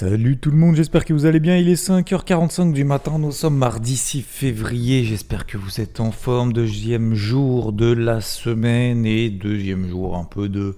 Salut 0.00 0.38
tout 0.38 0.50
le 0.50 0.56
monde, 0.56 0.76
j'espère 0.76 1.04
que 1.04 1.12
vous 1.12 1.26
allez 1.26 1.40
bien. 1.40 1.58
Il 1.58 1.68
est 1.68 1.74
5h45 1.74 2.72
du 2.72 2.84
matin, 2.84 3.18
nous 3.18 3.32
sommes 3.32 3.58
mardi 3.58 3.98
6 3.98 4.22
février. 4.22 5.04
J'espère 5.04 5.44
que 5.44 5.58
vous 5.58 5.78
êtes 5.78 6.00
en 6.00 6.10
forme. 6.10 6.54
Deuxième 6.54 7.12
jour 7.12 7.74
de 7.74 7.92
la 7.92 8.22
semaine 8.22 9.04
et 9.04 9.28
deuxième 9.28 9.86
jour 9.86 10.16
un 10.16 10.24
peu 10.24 10.48
de 10.48 10.74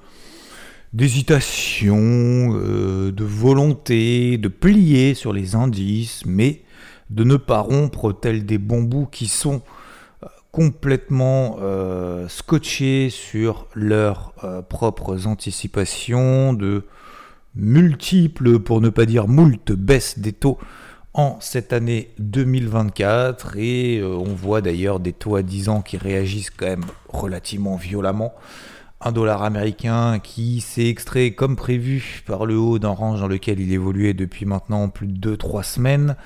d'hésitation, 0.92 2.00
euh, 2.00 3.12
de 3.12 3.22
volonté, 3.22 4.38
de 4.38 4.48
plier 4.48 5.14
sur 5.14 5.32
les 5.32 5.54
indices, 5.54 6.26
mais 6.26 6.62
de 7.10 7.22
ne 7.22 7.36
pas 7.36 7.60
rompre 7.60 8.12
tels 8.12 8.44
des 8.44 8.58
bambous 8.58 9.06
qui 9.06 9.28
sont 9.28 9.62
euh, 10.24 10.26
complètement 10.50 11.58
euh, 11.60 12.26
scotchés 12.26 13.08
sur 13.08 13.68
leurs 13.76 14.34
propres 14.68 15.28
anticipations, 15.28 16.54
de 16.54 16.86
multiples, 17.54 18.58
pour 18.58 18.80
ne 18.80 18.88
pas 18.88 19.06
dire 19.06 19.28
moult, 19.28 19.72
baisses 19.72 20.18
des 20.18 20.32
taux 20.32 20.58
en 21.14 21.36
cette 21.40 21.72
année 21.72 22.10
2024 22.18 23.56
et 23.58 24.02
on 24.02 24.34
voit 24.34 24.62
d'ailleurs 24.62 24.98
des 24.98 25.12
taux 25.12 25.36
à 25.36 25.42
10 25.42 25.68
ans 25.68 25.82
qui 25.82 25.98
réagissent 25.98 26.50
quand 26.50 26.66
même 26.66 26.84
relativement 27.08 27.76
violemment 27.76 28.32
un 29.04 29.12
dollar 29.12 29.42
américain 29.42 30.18
qui 30.20 30.60
s'est 30.60 30.88
extrait 30.88 31.32
comme 31.32 31.56
prévu 31.56 32.22
par 32.26 32.46
le 32.46 32.56
haut 32.56 32.78
d'un 32.78 32.90
range 32.90 33.20
dans 33.20 33.28
lequel 33.28 33.60
il 33.60 33.72
évoluait 33.72 34.14
depuis 34.14 34.46
maintenant 34.46 34.88
plus 34.88 35.08
de 35.08 35.36
2-3 35.36 35.62
semaines. 35.64 36.16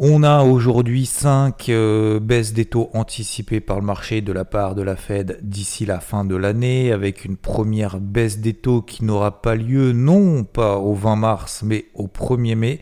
On 0.00 0.22
a 0.22 0.44
aujourd'hui 0.44 1.06
5 1.06 1.70
euh, 1.70 2.20
baisses 2.20 2.52
des 2.52 2.66
taux 2.66 2.88
anticipées 2.94 3.58
par 3.58 3.80
le 3.80 3.84
marché 3.84 4.20
de 4.20 4.32
la 4.32 4.44
part 4.44 4.76
de 4.76 4.82
la 4.82 4.94
Fed 4.94 5.40
d'ici 5.42 5.86
la 5.86 5.98
fin 5.98 6.24
de 6.24 6.36
l'année, 6.36 6.92
avec 6.92 7.24
une 7.24 7.36
première 7.36 7.98
baisse 7.98 8.38
des 8.38 8.54
taux 8.54 8.80
qui 8.80 9.04
n'aura 9.04 9.42
pas 9.42 9.56
lieu 9.56 9.90
non 9.90 10.44
pas 10.44 10.76
au 10.76 10.94
20 10.94 11.16
mars 11.16 11.64
mais 11.64 11.86
au 11.94 12.06
1er 12.06 12.54
mai 12.54 12.80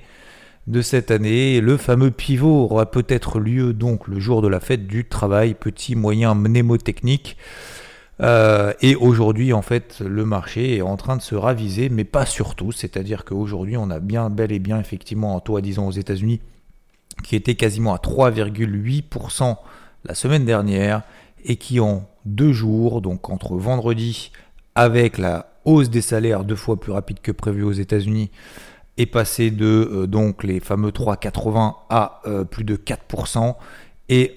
de 0.67 0.83
cette 0.83 1.11
année. 1.11 1.62
Le 1.62 1.78
fameux 1.78 2.11
pivot 2.11 2.64
aura 2.64 2.91
peut-être 2.91 3.41
lieu 3.41 3.72
donc 3.72 4.09
le 4.09 4.20
jour 4.20 4.42
de 4.42 4.48
la 4.48 4.61
fête 4.61 4.87
du 4.87 5.06
travail, 5.06 5.55
petit 5.55 5.97
moyen 5.97 6.34
mnémotechnique. 6.34 7.39
Euh, 8.20 8.75
et 8.83 8.94
aujourd'hui, 8.94 9.55
en 9.55 9.62
fait, 9.62 10.03
le 10.06 10.27
marché 10.27 10.77
est 10.77 10.83
en 10.83 10.98
train 10.98 11.17
de 11.17 11.22
se 11.22 11.34
raviser, 11.34 11.89
mais 11.89 12.05
pas 12.05 12.27
surtout. 12.27 12.72
C'est-à-dire 12.72 13.25
qu'aujourd'hui, 13.25 13.78
on 13.78 13.89
a 13.89 14.00
bien, 14.00 14.28
bel 14.28 14.53
et 14.53 14.59
bien, 14.59 14.78
effectivement, 14.78 15.34
un 15.34 15.41
taux 15.41 15.56
à 15.56 15.62
10 15.62 15.78
ans 15.78 15.87
aux 15.87 15.92
États-Unis 15.92 16.42
qui 17.22 17.36
était 17.36 17.55
quasiment 17.55 17.95
à 17.95 17.98
3,8% 17.98 19.56
la 20.05 20.14
semaine 20.14 20.45
dernière 20.45 21.03
et 21.45 21.56
qui, 21.56 21.81
en 21.81 22.09
deux 22.25 22.53
jours, 22.53 23.00
donc 23.00 23.31
entre 23.31 23.56
vendredi, 23.56 24.31
avec 24.75 25.19
la 25.19 25.53
hausse 25.64 25.91
des 25.91 26.03
salaires 26.03 26.44
deux 26.44 26.56
fois 26.56 26.78
plus 26.78 26.92
rapide 26.92 27.20
que 27.20 27.33
prévu 27.33 27.62
aux 27.62 27.72
États-Unis, 27.72 28.31
est 28.98 29.06
passé 29.06 29.50
de 29.50 29.91
euh, 29.92 30.06
donc 30.06 30.42
les 30.42 30.61
fameux 30.61 30.91
3,80 30.91 31.75
à 31.91 32.20
euh, 32.27 32.44
plus 32.44 32.64
de 32.64 32.77
4%. 32.77 33.55
Et 34.09 34.37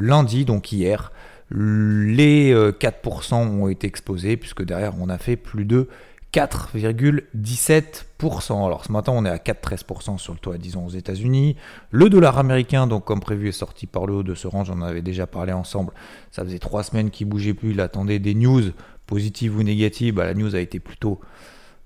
lundi, 0.00 0.44
donc 0.44 0.72
hier, 0.72 1.12
les 1.50 2.52
4% 2.52 3.34
euh, 3.34 3.36
ont 3.36 3.68
été 3.68 3.86
exposés, 3.86 4.36
puisque 4.36 4.64
derrière 4.64 4.94
on 5.00 5.08
a 5.08 5.18
fait 5.18 5.36
plus 5.36 5.64
de 5.64 5.88
4,17%. 6.32 8.66
Alors 8.66 8.84
ce 8.84 8.92
matin 8.92 9.12
on 9.14 9.24
est 9.24 9.30
à 9.30 9.38
4,13% 9.38 10.18
sur 10.18 10.34
le 10.34 10.58
10 10.58 10.76
ans 10.76 10.84
aux 10.86 10.90
États-Unis. 10.90 11.56
Le 11.90 12.10
dollar 12.10 12.38
américain, 12.38 12.86
donc 12.86 13.04
comme 13.04 13.20
prévu, 13.20 13.48
est 13.48 13.52
sorti 13.52 13.86
par 13.86 14.06
le 14.06 14.14
haut 14.14 14.22
de 14.22 14.34
ce 14.34 14.46
range, 14.46 14.70
on 14.70 14.74
en 14.74 14.82
avait 14.82 15.02
déjà 15.02 15.26
parlé 15.26 15.52
ensemble. 15.52 15.92
Ça 16.30 16.44
faisait 16.44 16.58
trois 16.58 16.82
semaines 16.82 17.10
qu'il 17.10 17.28
bougeait 17.28 17.54
plus, 17.54 17.70
il 17.70 17.80
attendait 17.80 18.18
des 18.18 18.34
news 18.34 18.62
positives 19.06 19.56
ou 19.56 19.62
négatives. 19.62 20.14
Bah, 20.14 20.26
la 20.26 20.34
news 20.34 20.54
a 20.54 20.60
été 20.60 20.80
plutôt 20.80 21.20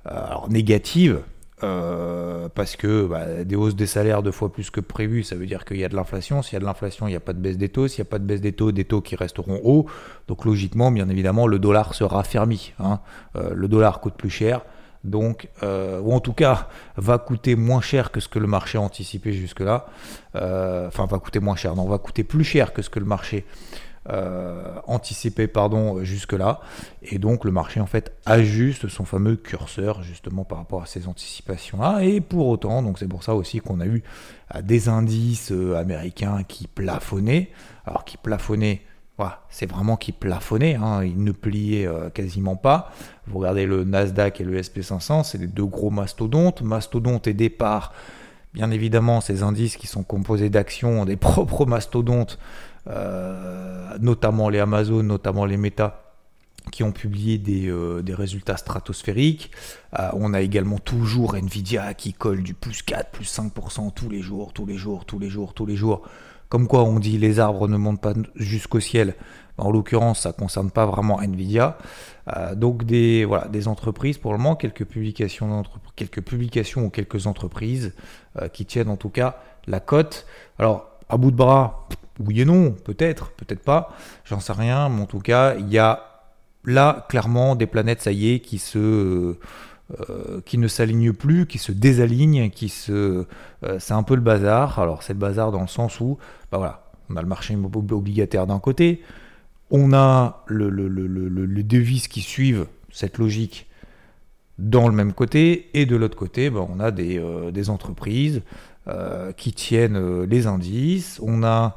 euh, 0.06 0.34
négative. 0.48 1.22
Euh, 1.62 2.48
parce 2.54 2.76
que 2.76 3.06
bah, 3.06 3.44
des 3.44 3.56
hausses 3.56 3.76
des 3.76 3.86
salaires 3.86 4.22
deux 4.22 4.32
fois 4.32 4.52
plus 4.52 4.70
que 4.70 4.80
prévu, 4.80 5.22
ça 5.22 5.36
veut 5.36 5.46
dire 5.46 5.64
qu'il 5.64 5.78
y 5.78 5.84
a 5.84 5.88
de 5.88 5.96
l'inflation. 5.96 6.42
S'il 6.42 6.54
y 6.54 6.56
a 6.56 6.60
de 6.60 6.64
l'inflation, 6.64 7.06
il 7.06 7.10
n'y 7.10 7.16
a 7.16 7.20
pas 7.20 7.32
de 7.32 7.38
baisse 7.38 7.58
des 7.58 7.68
taux. 7.68 7.88
S'il 7.88 8.02
n'y 8.02 8.08
a 8.08 8.10
pas 8.10 8.18
de 8.18 8.24
baisse 8.24 8.40
des 8.40 8.52
taux, 8.52 8.72
des 8.72 8.84
taux 8.84 9.00
qui 9.00 9.16
resteront 9.16 9.60
hauts. 9.64 9.86
Donc 10.28 10.44
logiquement, 10.44 10.90
bien 10.90 11.08
évidemment, 11.08 11.46
le 11.46 11.58
dollar 11.58 11.94
sera 11.94 12.22
fermi. 12.24 12.72
Hein. 12.78 13.00
Euh, 13.36 13.52
le 13.54 13.68
dollar 13.68 14.00
coûte 14.00 14.14
plus 14.14 14.30
cher. 14.30 14.62
Donc, 15.02 15.48
euh, 15.62 15.98
ou 16.00 16.12
en 16.12 16.20
tout 16.20 16.34
cas, 16.34 16.68
va 16.96 17.16
coûter 17.16 17.56
moins 17.56 17.80
cher 17.80 18.10
que 18.10 18.20
ce 18.20 18.28
que 18.28 18.38
le 18.38 18.46
marché 18.46 18.76
a 18.76 18.82
anticipé 18.82 19.32
jusque-là. 19.32 19.86
Enfin, 20.34 21.06
va 21.06 21.18
coûter 21.18 21.40
moins 21.40 21.56
cher. 21.56 21.74
Non, 21.74 21.86
va 21.86 21.98
coûter 21.98 22.22
plus 22.22 22.44
cher 22.44 22.74
que 22.74 22.82
ce 22.82 22.90
que 22.90 22.98
le 22.98 23.06
marché 23.06 23.46
anticipé 24.86 25.46
pardon 25.46 26.02
jusque 26.04 26.32
là 26.32 26.60
et 27.02 27.18
donc 27.18 27.44
le 27.44 27.50
marché 27.50 27.80
en 27.80 27.86
fait 27.86 28.16
ajuste 28.24 28.88
son 28.88 29.04
fameux 29.04 29.36
curseur 29.36 30.02
justement 30.02 30.44
par 30.44 30.58
rapport 30.58 30.82
à 30.82 30.86
ces 30.86 31.06
anticipations 31.06 31.78
là 31.80 32.00
et 32.02 32.20
pour 32.20 32.48
autant 32.48 32.82
donc 32.82 32.98
c'est 32.98 33.06
pour 33.06 33.22
ça 33.22 33.34
aussi 33.34 33.60
qu'on 33.60 33.78
a 33.78 33.86
eu 33.86 34.02
euh, 34.54 34.62
des 34.62 34.88
indices 34.88 35.52
euh, 35.52 35.76
américains 35.76 36.42
qui 36.48 36.66
plafonnaient 36.66 37.50
alors 37.84 38.04
qui 38.04 38.16
plafonnaient 38.16 38.82
c'est 39.50 39.66
vraiment 39.66 39.98
qui 39.98 40.12
plafonnaient, 40.12 40.76
hein, 40.76 41.04
ils 41.04 41.22
ne 41.22 41.32
pliaient 41.32 41.86
quasiment 42.14 42.56
pas. 42.56 42.90
Vous 43.26 43.38
regardez 43.38 43.66
le 43.66 43.84
Nasdaq 43.84 44.40
et 44.40 44.44
le 44.44 44.58
SP500, 44.58 45.24
c'est 45.24 45.36
les 45.36 45.46
deux 45.46 45.66
gros 45.66 45.90
mastodontes. 45.90 46.62
Mastodontes 46.62 47.26
et 47.26 47.34
départ, 47.34 47.92
bien 48.54 48.70
évidemment, 48.70 49.20
ces 49.20 49.42
indices 49.42 49.76
qui 49.76 49.86
sont 49.86 50.04
composés 50.04 50.48
d'actions 50.48 51.04
des 51.04 51.16
propres 51.18 51.66
mastodontes 51.66 52.38
euh, 52.38 52.69
notamment 54.00 54.48
les 54.48 54.58
Amazon, 54.58 55.02
notamment 55.02 55.44
les 55.44 55.56
Meta 55.56 56.10
qui 56.70 56.82
ont 56.82 56.92
publié 56.92 57.38
des, 57.38 57.68
euh, 57.68 58.02
résultats 58.10 58.56
stratosphériques. 58.56 59.50
Euh, 59.98 60.10
on 60.14 60.34
a 60.34 60.40
également 60.40 60.78
toujours 60.78 61.34
Nvidia 61.34 61.94
qui 61.94 62.12
colle 62.12 62.42
du 62.42 62.54
plus 62.54 62.82
4, 62.82 63.10
plus 63.10 63.24
5% 63.24 63.92
tous 63.92 64.08
les 64.08 64.20
jours, 64.20 64.52
tous 64.52 64.66
les 64.66 64.76
jours, 64.76 65.04
tous 65.04 65.18
les 65.18 65.30
jours, 65.30 65.54
tous 65.54 65.66
les 65.66 65.76
jours. 65.76 66.02
Comme 66.48 66.66
quoi 66.66 66.84
on 66.84 66.98
dit 66.98 67.18
les 67.18 67.38
arbres 67.38 67.68
ne 67.68 67.76
montent 67.76 68.00
pas 68.00 68.14
jusqu'au 68.34 68.80
ciel. 68.80 69.14
En 69.56 69.70
l'occurrence, 69.70 70.20
ça 70.20 70.30
ne 70.30 70.34
concerne 70.34 70.70
pas 70.70 70.86
vraiment 70.86 71.20
Nvidia. 71.20 71.76
donc 72.56 72.84
des, 72.84 73.24
voilà, 73.24 73.46
des 73.48 73.68
entreprises, 73.68 74.18
pour 74.18 74.32
le 74.32 74.38
moment, 74.38 74.56
quelques 74.56 74.84
publications, 74.84 75.62
quelques 75.96 76.22
publications 76.22 76.86
ou 76.86 76.90
quelques 76.90 77.26
entreprises 77.26 77.92
qui 78.52 78.64
tiennent 78.64 78.88
en 78.88 78.96
tout 78.96 79.10
cas 79.10 79.36
la 79.66 79.80
cote. 79.80 80.26
Alors, 80.58 80.89
à 81.10 81.16
bout 81.16 81.30
de 81.30 81.36
bras, 81.36 81.88
oui 82.18 82.40
et 82.40 82.44
non, 82.44 82.72
peut-être, 82.72 83.32
peut-être 83.32 83.62
pas, 83.62 83.94
j'en 84.24 84.40
sais 84.40 84.52
rien, 84.52 84.88
mais 84.88 85.02
en 85.02 85.06
tout 85.06 85.20
cas, 85.20 85.54
il 85.56 85.68
y 85.68 85.78
a 85.78 86.04
là 86.64 87.06
clairement 87.08 87.56
des 87.56 87.66
planètes, 87.66 88.02
ça 88.02 88.12
y 88.12 88.32
est, 88.32 88.40
qui. 88.40 88.62
Euh, 89.98 90.40
ne 90.54 90.68
s'alignent 90.68 91.12
plus, 91.12 91.46
qui 91.46 91.58
se 91.58 91.72
désalignent, 91.72 92.50
qui 92.50 92.68
se, 92.68 93.26
euh, 93.64 93.78
c'est 93.80 93.94
un 93.94 94.04
peu 94.04 94.14
le 94.14 94.20
bazar. 94.20 94.78
Alors 94.78 95.02
c'est 95.02 95.14
le 95.14 95.18
bazar 95.18 95.50
dans 95.50 95.62
le 95.62 95.66
sens 95.66 95.98
où, 96.00 96.16
bah 96.52 96.58
voilà, 96.58 96.84
on 97.08 97.16
a 97.16 97.22
le 97.22 97.28
marché 97.28 97.56
obligataire 97.56 98.46
d'un 98.46 98.60
côté, 98.60 99.02
on 99.70 99.92
a 99.92 100.44
le, 100.46 100.70
le, 100.70 100.86
le, 100.88 101.44
les 101.44 101.62
devises 101.64 102.08
qui 102.08 102.20
suivent 102.20 102.66
cette 102.92 103.18
logique 103.18 103.66
dans 104.58 104.86
le 104.86 104.94
même 104.94 105.12
côté, 105.12 105.70
et 105.74 105.86
de 105.86 105.96
l'autre 105.96 106.16
côté, 106.16 106.50
bah, 106.50 106.64
on 106.68 106.80
a 106.80 106.90
des, 106.90 107.18
euh, 107.18 107.50
des 107.50 107.70
entreprises 107.70 108.42
qui 109.36 109.52
tiennent 109.52 110.24
les 110.24 110.46
indices, 110.46 111.20
on 111.22 111.42
a 111.42 111.76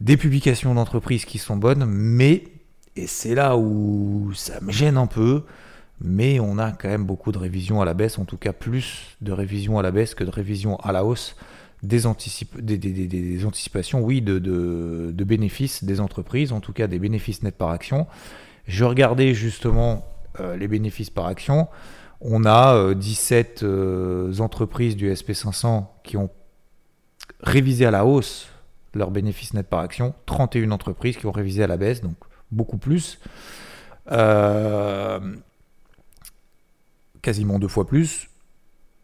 des 0.00 0.16
publications 0.16 0.74
d'entreprises 0.74 1.24
qui 1.24 1.38
sont 1.38 1.56
bonnes, 1.56 1.84
mais, 1.84 2.44
et 2.96 3.06
c'est 3.06 3.34
là 3.34 3.56
où 3.56 4.32
ça 4.34 4.60
me 4.60 4.72
gêne 4.72 4.96
un 4.96 5.06
peu, 5.06 5.44
mais 6.00 6.40
on 6.40 6.58
a 6.58 6.72
quand 6.72 6.88
même 6.88 7.04
beaucoup 7.04 7.32
de 7.32 7.38
révisions 7.38 7.80
à 7.82 7.84
la 7.84 7.94
baisse, 7.94 8.18
en 8.18 8.24
tout 8.24 8.38
cas 8.38 8.52
plus 8.52 9.16
de 9.20 9.32
révisions 9.32 9.78
à 9.78 9.82
la 9.82 9.90
baisse 9.90 10.14
que 10.14 10.24
de 10.24 10.30
révisions 10.30 10.76
à 10.76 10.92
la 10.92 11.04
hausse 11.04 11.36
des, 11.82 12.06
anticipations, 12.06 14.02
oui, 14.02 14.20
de, 14.20 14.38
de, 14.38 15.24
bénéfices 15.24 15.84
des 15.84 16.00
entreprises, 16.00 16.52
en 16.52 16.60
tout 16.60 16.72
cas 16.72 16.86
des 16.86 16.98
bénéfices 16.98 17.42
nets 17.42 17.56
par 17.56 17.70
action. 17.70 18.06
Je 18.66 18.84
regardais 18.84 19.32
justement 19.34 20.04
euh, 20.40 20.56
les 20.56 20.68
bénéfices 20.68 21.10
par 21.10 21.26
action. 21.26 21.68
On 22.20 22.44
a 22.44 22.94
17 22.94 23.62
euh, 23.62 24.30
euh, 24.30 24.40
entreprises 24.40 24.96
du 24.96 25.10
SP500 25.10 25.86
qui 26.04 26.16
ont 26.16 26.30
révisé 27.42 27.86
à 27.86 27.90
la 27.90 28.04
hausse 28.04 28.48
leur 28.94 29.10
bénéfice 29.10 29.54
net 29.54 29.68
par 29.68 29.80
action, 29.80 30.14
31 30.26 30.70
entreprises 30.72 31.16
qui 31.16 31.26
ont 31.26 31.32
révisé 31.32 31.62
à 31.62 31.66
la 31.66 31.76
baisse, 31.76 32.00
donc 32.02 32.16
beaucoup 32.50 32.78
plus. 32.78 33.20
Euh, 34.10 35.20
quasiment 37.22 37.58
deux 37.58 37.68
fois 37.68 37.86
plus. 37.86 38.28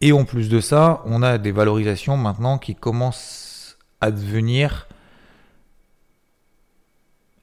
Et 0.01 0.11
en 0.11 0.25
plus 0.25 0.49
de 0.49 0.59
ça, 0.59 1.01
on 1.05 1.23
a 1.23 1.37
des 1.37 1.51
valorisations 1.51 2.17
maintenant 2.17 2.57
qui 2.57 2.75
commencent 2.75 3.77
à 4.01 4.11
devenir 4.11 4.87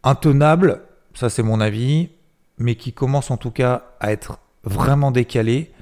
intenables, 0.03 0.83
ça 1.15 1.31
c'est 1.31 1.43
mon 1.43 1.61
avis, 1.61 2.11
mais 2.59 2.77
qui 2.77 2.93
commencent 2.93 3.31
en 3.31 3.37
tout 3.37 3.51
cas 3.51 3.85
à 3.99 4.13
être 4.13 4.39
vraiment 4.65 5.11
décalées 5.11 5.73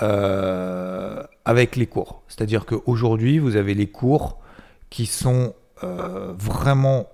euh, 0.00 1.22
avec 1.44 1.76
les 1.76 1.86
cours. 1.86 2.22
C'est-à-dire 2.28 2.66
qu'aujourd'hui, 2.66 3.38
vous 3.38 3.56
avez 3.56 3.74
les 3.74 3.88
cours 3.88 4.38
qui 4.90 5.06
sont 5.06 5.54
euh, 5.82 6.32
vraiment 6.36 7.08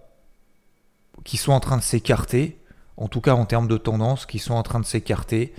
qui 1.24 1.36
sont 1.36 1.52
en 1.52 1.60
train 1.60 1.76
de 1.76 1.82
s'écarter, 1.82 2.58
en 2.96 3.08
tout 3.08 3.20
cas 3.20 3.34
en 3.34 3.44
termes 3.44 3.68
de 3.68 3.76
tendance, 3.76 4.24
qui 4.24 4.38
sont 4.38 4.54
en 4.54 4.62
train 4.62 4.80
de 4.80 4.86
s'écarter 4.86 5.52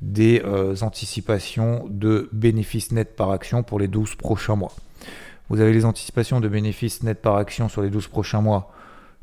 des 0.00 0.42
euh, 0.44 0.74
anticipations 0.82 1.86
de 1.88 2.28
bénéfices 2.32 2.92
nets 2.92 3.16
par 3.16 3.30
action 3.30 3.62
pour 3.62 3.78
les 3.78 3.88
12 3.88 4.16
prochains 4.16 4.56
mois. 4.56 4.72
Vous 5.48 5.60
avez 5.60 5.72
les 5.72 5.84
anticipations 5.84 6.40
de 6.40 6.48
bénéfices 6.48 7.02
nets 7.02 7.22
par 7.22 7.36
action 7.36 7.68
sur 7.68 7.82
les 7.82 7.90
12 7.90 8.08
prochains 8.08 8.40
mois 8.40 8.72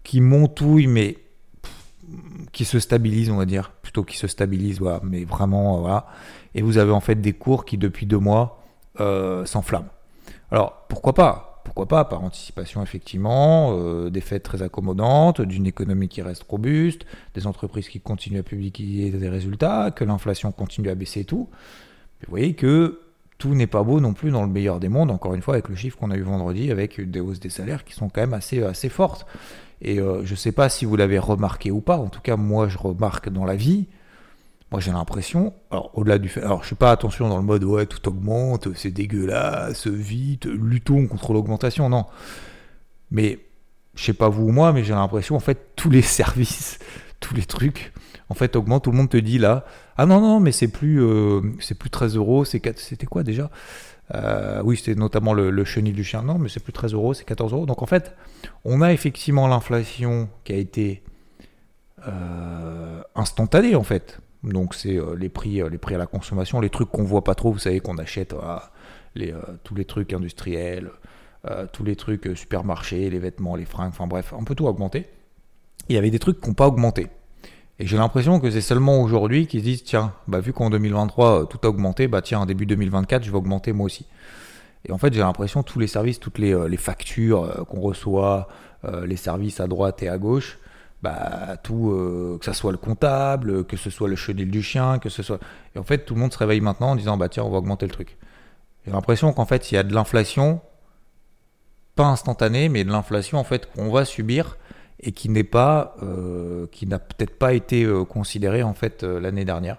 qui 0.04 0.22
montouillent, 0.22 0.88
mais 0.88 1.18
qui 2.52 2.66
se 2.66 2.80
stabilisent, 2.80 3.30
on 3.30 3.38
va 3.38 3.46
dire, 3.46 3.72
qui 4.02 4.18
se 4.18 4.28
stabilisent, 4.28 4.80
voilà, 4.80 5.00
mais 5.04 5.24
vraiment, 5.26 5.80
voilà. 5.82 6.08
Et 6.56 6.62
vous 6.62 6.78
avez 6.78 6.92
en 6.92 7.00
fait 7.00 7.16
des 7.16 7.34
cours 7.34 7.66
qui, 7.66 7.78
depuis 7.78 8.06
deux 8.06 8.18
mois, 8.18 8.64
euh, 9.00 9.46
s'enflamment. 9.46 9.90
Alors, 10.52 10.86
pourquoi 10.90 11.14
pas? 11.14 11.62
Pourquoi 11.64 11.88
pas, 11.88 12.04
par 12.06 12.24
anticipation 12.24 12.84
effectivement, 12.84 13.70
euh, 13.72 14.10
des 14.10 14.22
fêtes 14.22 14.44
très 14.44 14.62
accommodantes, 14.62 15.42
d'une 15.42 15.66
économie 15.66 16.10
qui 16.10 16.22
reste 16.22 16.44
robuste, 16.44 17.06
des 17.36 17.48
entreprises 17.48 17.88
qui 17.88 18.02
continuent 18.02 18.40
à 18.40 18.44
publier 18.44 19.12
des 19.12 19.30
résultats, 19.30 19.92
que 19.92 20.04
l'inflation 20.04 20.52
continue 20.52 20.90
à 20.90 20.96
baisser 20.96 21.22
et 21.22 21.26
tout. 21.26 21.50
vous 22.22 22.30
voyez 22.30 22.54
que 22.54 23.03
n'est 23.50 23.68
pas 23.68 23.84
beau 23.84 24.00
non 24.00 24.14
plus 24.14 24.32
dans 24.32 24.42
le 24.42 24.50
meilleur 24.50 24.80
des 24.80 24.90
mondes, 24.90 25.12
encore 25.12 25.34
une 25.34 25.42
fois 25.42 25.56
avec 25.56 25.70
le 25.70 25.76
chiffre 25.76 25.98
qu'on 25.98 26.12
a 26.12 26.16
eu 26.16 26.22
vendredi, 26.22 26.72
avec 26.72 27.00
des 27.10 27.20
hausses 27.20 27.40
des 27.40 27.50
salaires 27.50 27.84
qui 27.84 27.94
sont 27.94 28.10
quand 28.10 28.22
même 28.22 28.34
assez, 28.34 28.64
assez 28.64 28.90
fortes. 28.90 29.26
Et 29.82 30.00
euh, 30.00 30.24
je 30.26 30.32
ne 30.32 30.38
sais 30.38 30.52
pas 30.52 30.70
si 30.70 30.86
vous 30.86 30.96
l'avez 30.96 31.20
remarqué 31.20 31.72
ou 31.72 31.82
pas, 31.82 31.98
en 31.98 32.08
tout 32.08 32.22
cas 32.22 32.38
moi 32.38 32.68
je 32.68 32.78
remarque 32.78 33.30
dans 33.30 33.46
la 33.46 33.56
vie, 33.56 33.88
moi, 34.74 34.80
j'ai 34.80 34.92
l'impression, 34.92 35.54
alors 35.70 35.92
au-delà 35.94 36.18
du 36.18 36.30
fait, 36.30 36.42
alors 36.42 36.64
je 36.64 36.66
suis 36.66 36.76
pas 36.76 36.90
attention 36.90 37.30
dans 37.30 37.38
le 37.38 37.44
mode 37.44 37.64
ouais, 37.64 37.86
tout 37.86 38.10
augmente, 38.10 38.74
c'est 38.74 38.90
dégueulasse, 38.90 39.86
vite, 39.86 40.46
luttons 40.46 41.06
contre 41.06 41.32
l'augmentation, 41.32 41.90
non. 41.90 42.08
Mais 43.12 43.38
je 43.94 44.04
sais 44.04 44.14
pas 44.14 44.30
vous 44.30 44.46
ou 44.46 44.52
moi, 44.52 44.74
mais 44.74 44.84
j'ai 44.84 44.96
l'impression 44.96 45.36
en 45.36 45.40
fait 45.40 45.76
tous 45.76 45.92
les 45.92 46.02
services, 46.02 46.80
tous 47.20 47.36
les 47.36 47.46
trucs, 47.46 47.94
en 48.34 48.36
fait 48.36 48.56
augmentent. 48.56 48.84
Tout 48.84 48.92
le 48.92 48.98
monde 48.98 49.10
te 49.10 49.18
dit 49.18 49.38
là, 49.38 49.64
ah 49.96 50.08
non 50.08 50.20
non, 50.20 50.40
mais 50.40 50.52
c'est 50.52 50.68
plus, 50.68 51.04
euh, 51.04 51.42
c'est 51.60 51.78
plus 51.78 51.92
13 51.92 52.16
euros, 52.16 52.46
c'était 52.46 52.74
quoi 53.08 53.22
déjà? 53.22 53.52
Euh, 54.16 54.62
Oui, 54.64 54.76
c'était 54.76 54.96
notamment 54.96 55.34
le, 55.34 55.64
chenil 55.66 55.94
du 55.94 56.04
chien, 56.04 56.24
non, 56.24 56.40
mais 56.40 56.50
c'est 56.50 56.60
plus 56.60 56.74
13 56.74 56.94
euros, 56.94 57.14
c'est 57.14 57.26
14 57.26 57.54
euros. 57.54 57.68
Donc 57.68 57.84
en 57.84 57.86
fait, 57.86 58.16
on 58.66 58.82
a 58.82 58.92
effectivement 58.92 59.48
l'inflation 59.48 60.30
qui 60.46 60.54
a 60.54 60.56
été 60.56 61.04
euh, 62.08 63.04
instantanée 63.14 63.76
en 63.76 63.84
fait. 63.84 64.20
Donc 64.44 64.74
c'est 64.74 64.98
les 65.16 65.30
prix, 65.30 65.62
les 65.70 65.78
prix 65.78 65.94
à 65.94 66.00
la 66.00 66.08
consommation, 66.08 66.60
les 66.60 66.72
trucs 66.72 66.90
qu'on 66.90 67.04
voit 67.04 67.24
pas 67.24 67.36
trop. 67.36 67.52
Vous 67.52 67.60
savez 67.60 67.82
qu'on 67.82 68.00
achète 68.00 68.36
tous 69.64 69.76
les 69.76 69.86
trucs 69.86 70.12
industriels, 70.12 70.90
tous 71.72 71.84
les 71.84 71.96
trucs 71.96 72.28
supermarchés, 72.36 73.12
les 73.12 73.20
vêtements, 73.20 73.56
les 73.56 73.66
fringues, 73.66 73.90
enfin 73.90 74.08
bref, 74.08 74.34
on 74.36 74.44
peut 74.44 74.56
tout 74.56 74.66
augmenter. 74.66 75.06
Il 75.88 75.96
y 75.96 76.00
avait 76.00 76.12
des 76.12 76.20
trucs 76.20 76.42
qui 76.42 76.48
n'ont 76.48 76.56
pas 76.56 76.68
augmenté. 76.68 77.08
Et 77.80 77.88
j'ai 77.88 77.98
l'impression 77.98 78.40
que 78.40 78.52
c'est 78.52 78.62
seulement 78.62 79.02
aujourd'hui 79.02 79.48
qu'ils 79.48 79.62
se 79.62 79.66
disent 79.66 79.84
tiens, 79.84 80.14
bah, 80.28 80.40
vu 80.40 80.54
qu'en 80.54 80.70
2023 80.70 81.48
tout 81.48 81.60
a 81.64 81.68
augmenté, 81.68 82.08
bah 82.08 82.22
tiens, 82.22 82.40
en 82.40 82.46
début 82.46 82.66
2024 82.66 83.24
je 83.24 83.32
vais 83.32 83.38
augmenter 83.38 83.74
moi 83.74 83.86
aussi. 83.86 84.06
Et 84.86 84.92
en 84.92 84.98
fait 84.98 85.14
j'ai 85.14 85.22
l'impression 85.22 85.64
que 85.64 85.70
tous 85.70 85.80
les 85.80 85.88
services, 85.88 86.20
toutes 86.20 86.38
les, 86.38 86.56
les 86.70 86.78
factures 86.78 87.66
qu'on 87.70 87.82
reçoit, 87.82 88.48
les 89.06 89.16
services 89.16 89.60
à 89.60 89.68
droite 89.68 90.04
et 90.04 90.10
à 90.10 90.18
gauche, 90.18 90.60
bah, 91.04 91.58
tout, 91.62 91.92
euh, 91.92 92.38
que 92.40 92.46
ce 92.46 92.54
soit 92.54 92.72
le 92.72 92.78
comptable, 92.78 93.66
que 93.66 93.76
ce 93.76 93.90
soit 93.90 94.08
le 94.08 94.16
chenil 94.16 94.50
du 94.50 94.64
chien, 94.64 95.00
que 95.00 95.10
ce 95.10 95.22
soit. 95.22 95.38
Et 95.76 95.80
en 95.80 95.84
fait, 95.84 96.06
tout 96.06 96.16
le 96.16 96.22
monde 96.22 96.32
se 96.32 96.38
réveille 96.38 96.62
maintenant 96.62 96.92
en 96.92 96.96
disant 96.96 97.18
bah 97.18 97.28
tiens, 97.28 97.44
on 97.44 97.50
va 97.50 97.58
augmenter 97.58 97.86
le 97.86 97.92
truc. 97.92 98.18
J'ai 98.86 98.92
l'impression 98.94 99.34
qu'en 99.34 99.46
fait, 99.46 99.70
il 99.70 99.76
y 99.76 99.78
a 99.78 99.84
de 99.84 99.94
l'inflation, 99.94 100.62
pas 101.96 102.06
instantanée, 102.06 102.70
mais 102.70 102.86
de 102.86 102.90
l'inflation 102.90 103.38
en 103.38 103.44
fait 103.44 103.70
qu'on 103.74 103.92
va 103.92 104.06
subir 104.06 104.58
et 105.04 105.12
qui 105.12 105.30
n'est 105.30 105.44
pas, 105.44 105.96
euh, 106.02 106.68
qui 106.72 106.88
n'a 106.88 107.00
peut-être 107.00 107.38
pas 107.38 107.54
été 107.54 107.84
euh, 107.84 108.04
considérée 108.06 108.64
en 108.64 108.74
fait 108.74 109.04
l'année 109.04 109.46
dernière. 109.46 109.78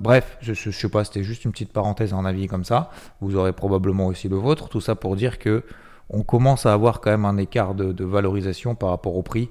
bref, 0.00 0.36
je, 0.40 0.52
je, 0.54 0.70
sais 0.70 0.88
pas, 0.88 1.04
c'était 1.04 1.22
juste 1.22 1.44
une 1.44 1.52
petite 1.52 1.72
parenthèse, 1.72 2.12
en 2.12 2.24
avis 2.24 2.46
comme 2.48 2.64
ça. 2.64 2.90
Vous 3.20 3.36
aurez 3.36 3.52
probablement 3.52 4.06
aussi 4.06 4.28
le 4.28 4.36
vôtre. 4.36 4.68
Tout 4.68 4.80
ça 4.80 4.94
pour 4.94 5.16
dire 5.16 5.38
que 5.38 5.62
on 6.10 6.22
commence 6.22 6.66
à 6.66 6.72
avoir 6.72 7.00
quand 7.00 7.10
même 7.10 7.24
un 7.24 7.36
écart 7.36 7.74
de, 7.74 8.04
valorisation 8.04 8.74
par 8.74 8.90
rapport 8.90 9.16
au 9.16 9.22
prix 9.22 9.48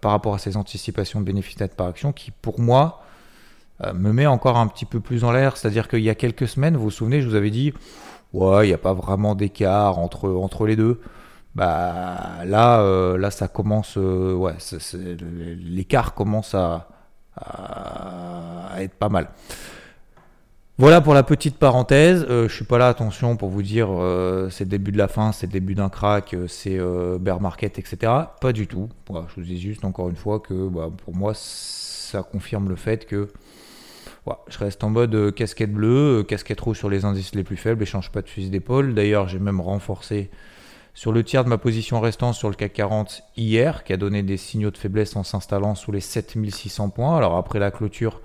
par 0.00 0.12
rapport 0.12 0.34
à 0.34 0.38
ces 0.38 0.56
anticipations 0.56 1.20
de 1.20 1.24
bénéfices 1.24 1.58
nets 1.60 1.74
par 1.74 1.86
action 1.86 2.12
qui, 2.12 2.30
pour 2.30 2.60
moi, 2.60 3.02
euh, 3.84 3.92
me 3.94 4.12
met 4.12 4.26
encore 4.26 4.58
un 4.58 4.66
petit 4.66 4.84
peu 4.84 5.00
plus 5.00 5.24
en 5.24 5.32
l'air. 5.32 5.56
C'est-à-dire 5.56 5.88
qu'il 5.88 6.02
y 6.02 6.10
a 6.10 6.14
quelques 6.14 6.48
semaines, 6.48 6.76
vous 6.76 6.84
vous 6.84 6.90
souvenez, 6.90 7.22
je 7.22 7.28
vous 7.28 7.34
avais 7.34 7.50
dit, 7.50 7.72
ouais, 8.32 8.66
il 8.66 8.68
n'y 8.68 8.74
a 8.74 8.78
pas 8.78 8.92
vraiment 8.92 9.34
d'écart 9.34 9.98
entre, 9.98 10.28
entre 10.28 10.66
les 10.66 10.76
deux. 10.76 11.00
Bah 11.54 12.44
là, 12.44 12.80
euh, 12.80 13.18
là, 13.18 13.30
ça 13.30 13.48
commence, 13.48 13.96
euh, 13.96 14.34
ouais, 14.34 14.54
l'écart 15.60 16.14
commence 16.14 16.54
à, 16.54 16.88
être 18.78 18.94
pas 18.94 19.08
mal. 19.08 19.28
Voilà 20.76 21.00
pour 21.00 21.14
la 21.14 21.24
petite 21.24 21.56
parenthèse. 21.56 22.24
Euh, 22.30 22.48
je 22.48 22.54
suis 22.54 22.64
pas 22.64 22.78
là, 22.78 22.88
attention, 22.88 23.36
pour 23.36 23.48
vous 23.48 23.62
dire 23.62 23.88
euh, 23.90 24.48
c'est 24.50 24.64
le 24.64 24.70
début 24.70 24.92
de 24.92 24.98
la 24.98 25.08
fin, 25.08 25.32
c'est 25.32 25.46
le 25.46 25.52
début 25.52 25.74
d'un 25.74 25.88
crack, 25.88 26.36
c'est 26.46 26.78
bear 27.18 27.40
market, 27.40 27.78
etc. 27.78 28.12
Pas 28.40 28.52
du 28.52 28.68
tout. 28.68 28.88
je 29.08 29.34
vous 29.36 29.46
dis 29.46 29.60
juste 29.60 29.84
encore 29.84 30.08
une 30.08 30.16
fois 30.16 30.38
que 30.38 30.68
bah, 30.68 30.90
pour 31.04 31.16
moi, 31.16 31.32
ça 31.34 32.22
confirme 32.22 32.68
le 32.68 32.76
fait 32.76 33.06
que 33.06 33.28
je 34.48 34.58
reste 34.58 34.84
en 34.84 34.90
mode 34.90 35.34
casquette 35.34 35.72
bleue, 35.72 36.22
casquette 36.22 36.60
rouge 36.60 36.78
sur 36.78 36.90
les 36.90 37.04
indices 37.04 37.34
les 37.34 37.44
plus 37.44 37.56
faibles 37.56 37.82
et 37.82 37.86
change 37.86 38.10
pas 38.12 38.22
de 38.22 38.28
fusil 38.28 38.50
d'épaule. 38.50 38.94
D'ailleurs, 38.94 39.26
j'ai 39.26 39.38
même 39.38 39.60
renforcé 39.60 40.30
sur 40.98 41.12
le 41.12 41.22
tiers 41.22 41.44
de 41.44 41.48
ma 41.48 41.58
position 41.58 42.00
restante 42.00 42.34
sur 42.34 42.48
le 42.48 42.56
CAC 42.56 42.72
40 42.72 43.22
hier, 43.36 43.84
qui 43.84 43.92
a 43.92 43.96
donné 43.96 44.24
des 44.24 44.36
signaux 44.36 44.72
de 44.72 44.76
faiblesse 44.76 45.14
en 45.14 45.22
s'installant 45.22 45.76
sous 45.76 45.92
les 45.92 46.00
7600 46.00 46.90
points. 46.90 47.16
Alors 47.16 47.36
après 47.36 47.60
la 47.60 47.70
clôture 47.70 48.20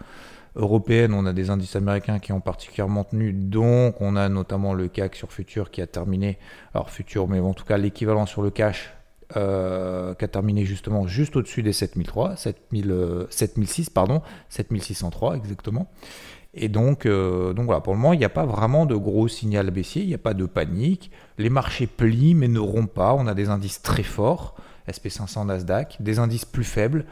européenne, 0.56 1.14
on 1.14 1.28
a 1.28 1.34
des 1.34 1.52
indices 1.52 1.76
américains 1.76 2.18
qui 2.18 2.32
ont 2.32 2.42
particulièrement 2.42 3.04
tenu, 3.04 3.32
donc 3.32 4.02
on 4.02 4.16
a 4.16 4.28
notamment 4.28 4.74
le 4.74 4.88
CAC 4.88 5.16
sur 5.16 5.32
futur 5.32 5.70
qui 5.70 5.84
a 5.84 5.88
terminé, 5.88 6.40
alors 6.74 6.90
futur, 6.90 7.28
mais 7.28 7.40
en 7.40 7.54
tout 7.54 7.64
cas 7.64 7.78
l'équivalent 7.78 8.26
sur 8.26 8.42
le 8.42 8.50
cash 8.50 8.92
euh, 9.38 10.16
qui 10.16 10.26
a 10.26 10.28
terminé 10.28 10.66
justement 10.66 11.06
juste 11.06 11.36
au-dessus 11.36 11.62
des 11.62 11.74
7003, 11.74 12.38
7000, 12.38 13.28
7006, 13.30 13.92
pardon, 13.92 14.24
7603 14.50 15.36
exactement. 15.36 15.92
Et 16.54 16.70
donc, 16.70 17.06
euh, 17.06 17.54
donc 17.54 17.66
voilà, 17.66 17.82
pour 17.82 17.94
le 17.94 18.00
moment, 18.00 18.14
il 18.14 18.20
n'y 18.20 18.26
a 18.26 18.30
pas 18.30 18.46
vraiment 18.46 18.86
de 18.86 18.96
gros 18.96 19.28
signal 19.28 19.72
baissier, 19.72 20.04
il 20.04 20.08
n'y 20.08 20.14
a 20.14 20.20
pas 20.20 20.34
de 20.34 20.46
panique. 20.46 21.12
Les 21.38 21.50
marchés 21.50 21.88
plient 21.88 22.36
mais 22.36 22.48
ne 22.48 22.60
rompent 22.60 22.94
pas. 22.94 23.14
On 23.14 23.26
a 23.26 23.34
des 23.34 23.50
indices 23.50 23.82
très 23.82 24.04
forts, 24.04 24.56
SP500, 24.88 25.48
Nasdaq, 25.48 25.98
des 26.00 26.20
indices 26.20 26.46
plus 26.46 26.64
faibles, 26.64 27.06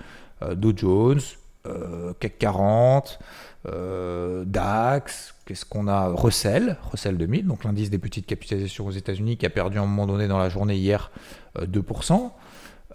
euh, 0.43 0.55
Dow 0.55 0.73
Jones, 0.75 1.21
euh, 1.65 2.13
CAC 2.19 2.37
40, 2.37 3.19
euh, 3.67 4.43
DAX, 4.45 5.35
qu'est-ce 5.45 5.65
qu'on 5.65 5.87
a? 5.87 6.07
Russell, 6.07 6.77
Russell 6.91 7.17
2000, 7.17 7.47
donc 7.47 7.63
l'indice 7.63 7.89
des 7.89 7.99
petites 7.99 8.27
capitalisations 8.27 8.85
aux 8.85 8.91
États-Unis 8.91 9.37
qui 9.37 9.45
a 9.45 9.49
perdu 9.49 9.79
à 9.79 9.81
un 9.81 9.85
moment 9.85 10.07
donné 10.07 10.27
dans 10.27 10.39
la 10.39 10.49
journée 10.49 10.75
hier 10.75 11.11
2%. 11.59 12.31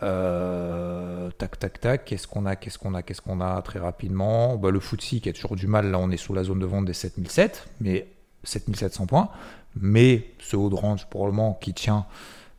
Euh, 0.03 1.31
tac, 1.39 1.59
tac, 1.59 1.81
tac. 1.81 2.05
Qu'est-ce 2.05 2.27
qu'on 2.27 2.47
a 2.47 2.57
Qu'est-ce 2.57 2.79
qu'on 2.79 2.95
a 2.95 3.03
Qu'est-ce 3.03 3.23
qu'on 3.23 3.41
a 3.41 3.61
très 3.63 3.79
rapidement? 3.79 4.57
Bah, 4.57 4.71
Le 4.71 4.81
FTSE 4.81 5.21
qui 5.21 5.29
a 5.29 5.33
toujours 5.33 5.57
du 5.57 5.67
mal. 5.67 5.91
Là, 5.91 5.99
on 5.99 6.11
est 6.11 6.17
sous 6.17 6.35
la 6.35 6.45
zone 6.45 6.59
de 6.59 6.67
vente 6.67 6.85
des 6.85 6.93
7007, 6.93 7.69
mais 7.81 8.07
7700 8.45 9.07
points. 9.07 9.29
Mais 9.81 10.27
ce 10.39 10.57
haut 10.57 10.71
de 10.71 10.75
range 10.75 11.07
pour 11.07 11.27
le 11.27 11.33
moment 11.33 11.59
qui 11.61 11.75
tient 11.75 12.07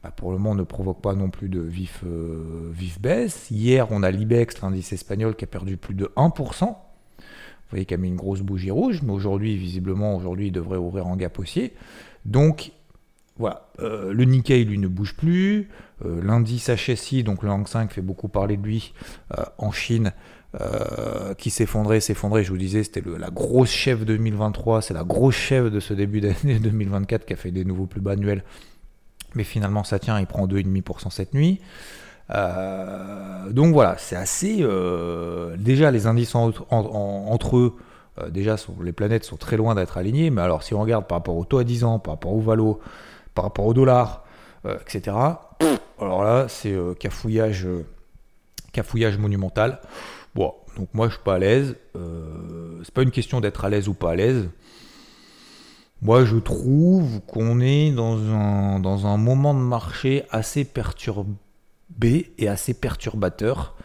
bah, 0.04 0.12
pour 0.16 0.32
le 0.32 0.38
moment 0.38 0.56
ne 0.56 0.64
provoque 0.64 1.02
pas 1.02 1.14
non 1.14 1.30
plus 1.30 1.50
de 1.50 1.60
vif, 1.60 2.04
euh, 2.06 2.70
vif 2.72 3.02
baisse. 3.02 3.50
Hier, 3.50 3.88
on 3.92 4.04
a 4.04 4.12
l'IBEX, 4.12 4.62
l'indice 4.62 4.94
espagnol, 4.94 5.36
qui 5.36 5.44
a 5.44 5.48
perdu 5.48 5.78
plus 5.78 5.96
de 5.96 6.12
1%. 6.16 6.66
Vous 6.68 7.72
voyez 7.72 7.86
qu'il 7.86 7.96
a 7.96 7.98
mis 7.98 8.08
une 8.08 8.16
grosse 8.16 8.42
bougie 8.42 8.72
rouge, 8.72 9.02
mais 9.04 9.12
aujourd'hui, 9.12 9.58
visiblement, 9.58 10.16
aujourd'hui, 10.16 10.48
il 10.48 10.52
devrait 10.52 10.78
ouvrir 10.78 11.08
en 11.08 11.18
gap 11.18 11.38
haussier. 11.40 11.74
Donc, 12.26 12.72
voilà, 13.40 13.70
euh, 13.80 14.14
le 14.14 14.24
Nikkei, 14.26 14.64
lui, 14.64 14.78
ne 14.78 14.88
bouge 14.88 15.16
plus. 15.16 15.70
Euh, 16.06 16.22
l'indice 16.24 16.70
HSI, 16.70 17.24
donc 17.24 17.44
le 17.44 17.50
Hang 17.50 17.68
5, 17.68 17.92
fait 17.92 18.02
beaucoup 18.02 18.28
parler 18.28 18.58
de 18.58 18.64
lui 18.64 18.94
en 19.58 19.72
Chine, 19.72 20.14
qui 21.38 21.50
s'effondrait, 21.50 22.00
s'effondrait. 22.00 22.44
Je 22.44 22.50
vous 22.50 22.58
disais, 22.58 22.84
c'était 22.84 23.04
la 23.20 23.30
grosse 23.30 23.70
chef 23.70 24.06
2023, 24.06 24.82
c'est 24.82 24.94
la 24.94 25.04
grosse 25.04 25.36
chef 25.36 25.72
de 25.72 25.80
ce 25.80 25.94
début 25.94 26.22
d'année 26.22 26.60
2024 26.60 27.26
qui 27.26 27.34
a 27.34 27.36
fait 27.36 27.52
des 27.52 27.66
nouveaux 27.66 27.86
plus 27.86 28.02
bas 28.02 28.12
annuels 28.12 28.44
mais 29.36 29.44
finalement 29.44 29.84
ça 29.84 30.00
tient, 30.00 30.20
il 30.20 30.26
prend 30.26 30.48
2,5% 30.48 31.12
cette 31.12 31.34
nuit. 31.34 31.60
Euh, 32.34 33.52
donc 33.52 33.74
voilà, 33.74 33.96
c'est 33.98 34.16
assez. 34.16 34.58
Euh, 34.62 35.56
déjà, 35.58 35.92
les 35.92 36.08
indices 36.08 36.36
entre 36.36 37.58
eux 37.58 37.76
euh, 38.20 38.30
déjà, 38.30 38.56
les 38.82 38.94
planètes 38.94 39.24
sont 39.24 39.38
très 39.38 39.58
loin 39.58 39.76
d'être 39.76 39.98
alignées. 39.98 40.30
Mais 40.30 40.42
alors, 40.42 40.64
si 40.64 40.74
on 40.74 40.82
regarde 40.82 41.06
par 41.06 41.20
rapport 41.20 41.38
au 41.38 41.46
taux 41.46 41.60
à 41.60 41.64
10 41.64 41.84
ans, 41.84 42.00
par 42.00 42.16
rapport 42.16 42.34
au 42.34 42.42
valo, 42.42 42.80
par 43.38 43.44
rapport 43.46 43.66
au 43.66 43.74
dollar, 43.74 44.26
etc., 44.82 45.16
alors 46.00 46.24
là, 46.24 46.48
c'est 46.50 46.76
cafouillage, 47.00 47.68
cafouillage 48.72 49.18
monumental. 49.18 49.80
Bon, 50.36 50.54
donc 50.76 50.90
moi, 50.94 51.08
je 51.08 51.14
suis 51.14 51.24
pas 51.24 51.36
à 51.36 51.40
l'aise. 51.40 51.76
c'est 52.84 52.94
pas 52.94 53.04
une 53.04 53.12
question 53.12 53.40
d'être 53.42 53.64
à 53.64 53.70
l'aise 53.70 53.88
ou 53.88 53.94
pas 53.94 54.12
à 54.12 54.16
l'aise. 54.16 54.50
Moi, 56.02 56.26
je 56.26 56.38
trouve 56.38 57.22
qu'on 57.22 57.60
est 57.60 57.92
dans 57.92 58.20
un, 58.20 58.80
dans 58.80 59.08
un 59.08 59.18
moment 59.18 59.56
de 59.56 59.60
marché 59.60 60.24
assez 60.30 60.64
perturbé 60.64 61.36
et 62.38 62.48
assez 62.48 62.76
perturbateur 62.76 63.76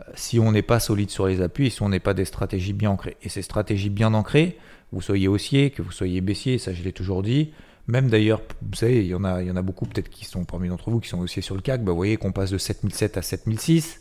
euh, 0.00 0.02
si 0.14 0.40
on 0.40 0.50
n'est 0.50 0.62
pas 0.62 0.80
solide 0.80 1.10
sur 1.10 1.28
les 1.28 1.40
appuis 1.40 1.66
et 1.68 1.70
si 1.70 1.82
on 1.82 1.88
n'est 1.88 2.00
pas 2.00 2.14
des 2.14 2.24
stratégies 2.24 2.72
bien 2.72 2.90
ancrées. 2.90 3.16
Et 3.22 3.28
ces 3.28 3.42
stratégies 3.42 3.90
bien 3.90 4.14
ancrées, 4.14 4.58
vous 4.90 5.00
soyez 5.00 5.28
haussier, 5.28 5.70
que 5.70 5.80
vous 5.80 5.92
soyez 5.92 6.20
baissier, 6.20 6.58
ça 6.58 6.72
je 6.72 6.82
l'ai 6.82 6.92
toujours 6.92 7.22
dit, 7.22 7.52
même 7.86 8.08
d'ailleurs, 8.08 8.40
vous 8.62 8.76
savez, 8.76 9.00
il 9.00 9.06
y 9.08 9.14
en 9.14 9.24
a, 9.24 9.42
il 9.42 9.48
y 9.48 9.50
en 9.50 9.56
a 9.56 9.62
beaucoup 9.62 9.86
peut-être 9.86 10.08
qui 10.08 10.24
sont 10.24 10.44
parmi 10.44 10.68
d'entre 10.68 10.90
vous 10.90 11.00
qui 11.00 11.08
sont 11.08 11.20
haussiers 11.20 11.42
sur 11.42 11.54
le 11.54 11.60
CAC, 11.60 11.84
bah, 11.84 11.92
vous 11.92 11.96
voyez 11.96 12.16
qu'on 12.16 12.32
passe 12.32 12.50
de 12.50 12.58
7007 12.58 13.16
à 13.16 13.22
7006. 13.22 14.00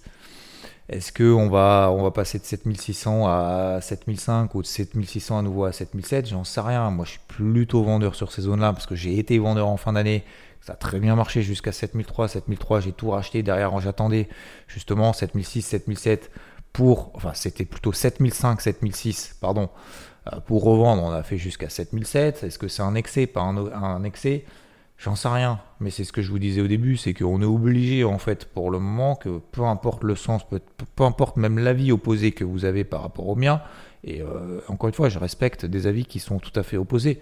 Est-ce 0.90 1.14
qu'on 1.14 1.50
va, 1.50 1.90
on 1.94 2.04
va 2.04 2.12
passer 2.12 2.40
de 2.40 2.44
7600 2.44 3.26
à 3.28 3.80
7005 3.82 4.54
ou 4.54 4.62
de 4.62 4.68
7600 4.68 5.40
à 5.40 5.42
nouveau 5.42 5.64
à 5.64 5.72
7007 5.72 6.28
J'en 6.28 6.44
sais 6.44 6.60
rien. 6.60 6.90
Moi, 6.92 7.06
je 7.06 7.12
suis 7.12 7.22
plutôt 7.28 7.84
vendeur 7.84 8.16
sur 8.16 8.34
ces 8.34 8.42
zones-là 8.42 8.74
parce 8.74 8.86
que 8.86 8.96
j'ai 8.96 9.18
été 9.18 9.40
vendeur 9.40 9.70
en 9.70 9.78
fin 9.78 9.94
d'année. 9.94 10.26
Ça 10.60 10.74
a 10.74 10.76
très 10.76 11.00
bien 11.00 11.16
marché 11.16 11.42
jusqu'à 11.42 11.72
7003. 11.72 12.28
7003, 12.28 12.82
j'ai 12.82 12.92
tout 12.92 13.12
racheté. 13.12 13.44
Derrière, 13.44 13.80
j'attendais 13.80 14.28
justement 14.68 15.14
7006, 15.14 15.62
7007 15.62 16.32
pour. 16.74 17.12
Enfin, 17.14 17.32
c'était 17.34 17.66
plutôt 17.66 17.94
7005, 17.94 18.60
7006, 18.60 19.38
pardon, 19.40 19.64
euh, 19.64 19.68
pour 20.46 20.64
revendre. 20.64 21.04
On 21.04 21.12
a 21.12 21.24
fait 21.24 21.38
jusqu'à 21.38 21.70
7007. 21.70 22.44
Est-ce 22.44 22.60
que 22.60 22.68
c'est 22.68 22.82
un 22.82 22.96
excès 22.96 23.28
Pas 23.28 23.42
un 23.42 24.04
excès? 24.04 24.46
J'en 25.04 25.16
sais 25.16 25.28
rien, 25.28 25.60
mais 25.82 25.90
c'est 25.90 26.06
ce 26.06 26.14
que 26.14 26.22
je 26.22 26.32
vous 26.32 26.40
disais 26.40 26.62
au 26.62 26.68
début, 26.68 26.96
c'est 26.96 27.14
qu'on 27.14 27.42
est 27.42 27.46
obligé 27.46 28.06
en 28.06 28.20
fait 28.20 28.46
pour 28.46 28.72
le 28.72 28.80
moment 28.80 29.16
que 29.16 29.40
peu 29.52 29.64
importe 29.64 30.04
le 30.04 30.16
sens, 30.16 30.44
peu, 30.48 30.62
importe 31.04 31.36
même 31.36 31.60
l'avis 31.60 31.92
opposé 31.92 32.32
que 32.32 32.46
vous 32.46 32.64
avez 32.64 32.86
par 32.86 33.02
rapport 33.02 33.28
au 33.28 33.36
mien, 33.36 33.62
et 34.06 34.22
euh, 34.22 34.62
encore 34.70 34.88
une 34.88 34.94
fois, 34.94 35.10
je 35.10 35.20
respecte 35.20 35.66
des 35.66 35.88
avis 35.88 36.06
qui 36.06 36.20
sont 36.20 36.40
tout 36.40 36.58
à 36.58 36.64
fait 36.64 36.78
opposés, 36.78 37.20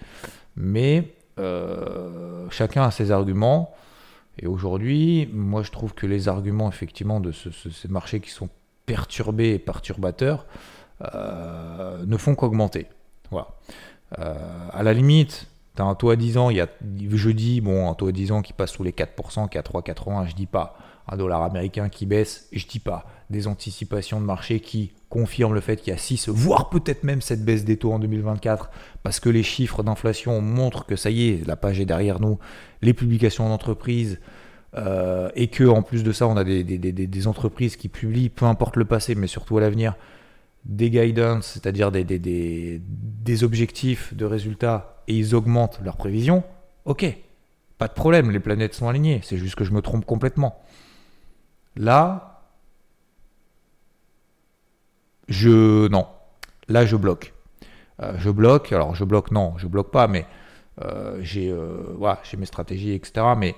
mais 0.55 1.15
euh, 1.39 2.45
chacun 2.51 2.83
a 2.83 2.91
ses 2.91 3.09
arguments, 3.09 3.73
et 4.37 4.45
aujourd'hui, 4.45 5.27
moi 5.33 5.63
je 5.63 5.71
trouve 5.71 5.95
que 5.95 6.05
les 6.05 6.27
arguments 6.27 6.69
effectivement 6.69 7.19
de 7.19 7.31
ces 7.31 7.87
marchés 7.87 8.19
qui 8.19 8.29
sont 8.29 8.49
perturbés 8.85 9.53
et 9.55 9.59
perturbateurs 9.59 10.45
euh, 10.45 10.71
ne 11.03 12.17
font 12.17 12.35
qu'augmenter. 12.35 12.87
Voilà. 13.31 13.47
à 14.17 14.83
la 14.83 14.93
limite, 14.93 15.47
T'as 15.75 15.85
un 15.85 15.95
taux 15.95 16.09
à 16.09 16.17
10 16.17 16.37
ans, 16.37 16.49
y 16.49 16.59
a 16.59 16.67
jeudi, 17.11 17.61
bon, 17.61 17.89
un 17.89 17.93
taux 17.93 18.07
à 18.07 18.11
10 18.11 18.33
ans 18.33 18.41
qui 18.41 18.51
passe 18.51 18.71
sous 18.71 18.83
les 18.83 18.91
4%, 18.91 19.47
qui 19.47 19.57
3,80, 19.57 20.29
je 20.29 20.35
dis 20.35 20.45
pas. 20.45 20.77
Un 21.07 21.17
dollar 21.17 21.43
américain 21.43 21.87
qui 21.89 22.05
baisse, 22.05 22.49
je 22.51 22.65
dis 22.67 22.79
pas. 22.79 23.05
Des 23.29 23.47
anticipations 23.47 24.19
de 24.19 24.25
marché 24.25 24.59
qui 24.59 24.91
confirment 25.09 25.53
le 25.53 25.61
fait 25.61 25.77
qu'il 25.77 25.91
y 25.91 25.95
a 25.95 25.97
6, 25.97 26.27
voire 26.27 26.69
peut-être 26.69 27.03
même 27.03 27.21
cette 27.21 27.45
baisse 27.45 27.63
des 27.63 27.77
taux 27.77 27.93
en 27.93 27.99
2024, 27.99 28.69
parce 29.01 29.21
que 29.21 29.29
les 29.29 29.43
chiffres 29.43 29.81
d'inflation 29.81 30.41
montrent 30.41 30.85
que 30.85 30.97
ça 30.97 31.09
y 31.09 31.29
est, 31.29 31.47
la 31.47 31.55
page 31.55 31.79
est 31.79 31.85
derrière 31.85 32.19
nous, 32.19 32.37
les 32.81 32.93
publications 32.93 33.47
d'entreprises, 33.47 34.19
euh, 34.75 35.29
et 35.35 35.47
que 35.47 35.63
en 35.63 35.83
plus 35.83 36.03
de 36.03 36.11
ça, 36.11 36.27
on 36.27 36.35
a 36.35 36.43
des, 36.43 36.63
des, 36.63 37.27
entreprises 37.27 37.77
qui 37.77 37.87
publient, 37.87 38.29
peu 38.29 38.45
importe 38.45 38.75
le 38.75 38.85
passé, 38.85 39.15
mais 39.15 39.27
surtout 39.27 39.57
à 39.57 39.61
l'avenir, 39.61 39.95
des 40.65 40.89
guidance, 40.89 41.47
c'est-à-dire 41.47 41.91
des, 41.91 42.03
des, 42.03 43.43
objectifs 43.43 44.13
de 44.13 44.25
résultats, 44.25 45.03
et 45.07 45.15
ils 45.15 45.33
augmentent 45.33 45.79
leurs 45.83 45.97
prévisions, 45.97 46.43
ok, 46.85 47.05
pas 47.77 47.87
de 47.87 47.93
problème, 47.93 48.29
les 48.31 48.39
planètes 48.39 48.73
sont 48.73 48.87
alignées, 48.87 49.21
c'est 49.23 49.37
juste 49.37 49.55
que 49.55 49.63
je 49.63 49.71
me 49.71 49.81
trompe 49.81 50.05
complètement. 50.05 50.61
Là, 51.75 52.43
je... 55.27 55.87
Non, 55.87 56.07
là 56.67 56.85
je 56.85 56.95
bloque. 56.95 57.33
Euh, 58.01 58.13
je 58.17 58.29
bloque, 58.29 58.71
alors 58.71 58.95
je 58.95 59.03
bloque, 59.03 59.31
non, 59.31 59.53
je 59.57 59.67
bloque 59.67 59.91
pas, 59.91 60.07
mais 60.07 60.25
euh, 60.83 61.19
j'ai 61.21 61.49
euh, 61.51 61.95
voilà, 61.97 62.21
mes 62.37 62.45
stratégies, 62.45 62.93
etc. 62.93 63.25
Mais 63.37 63.55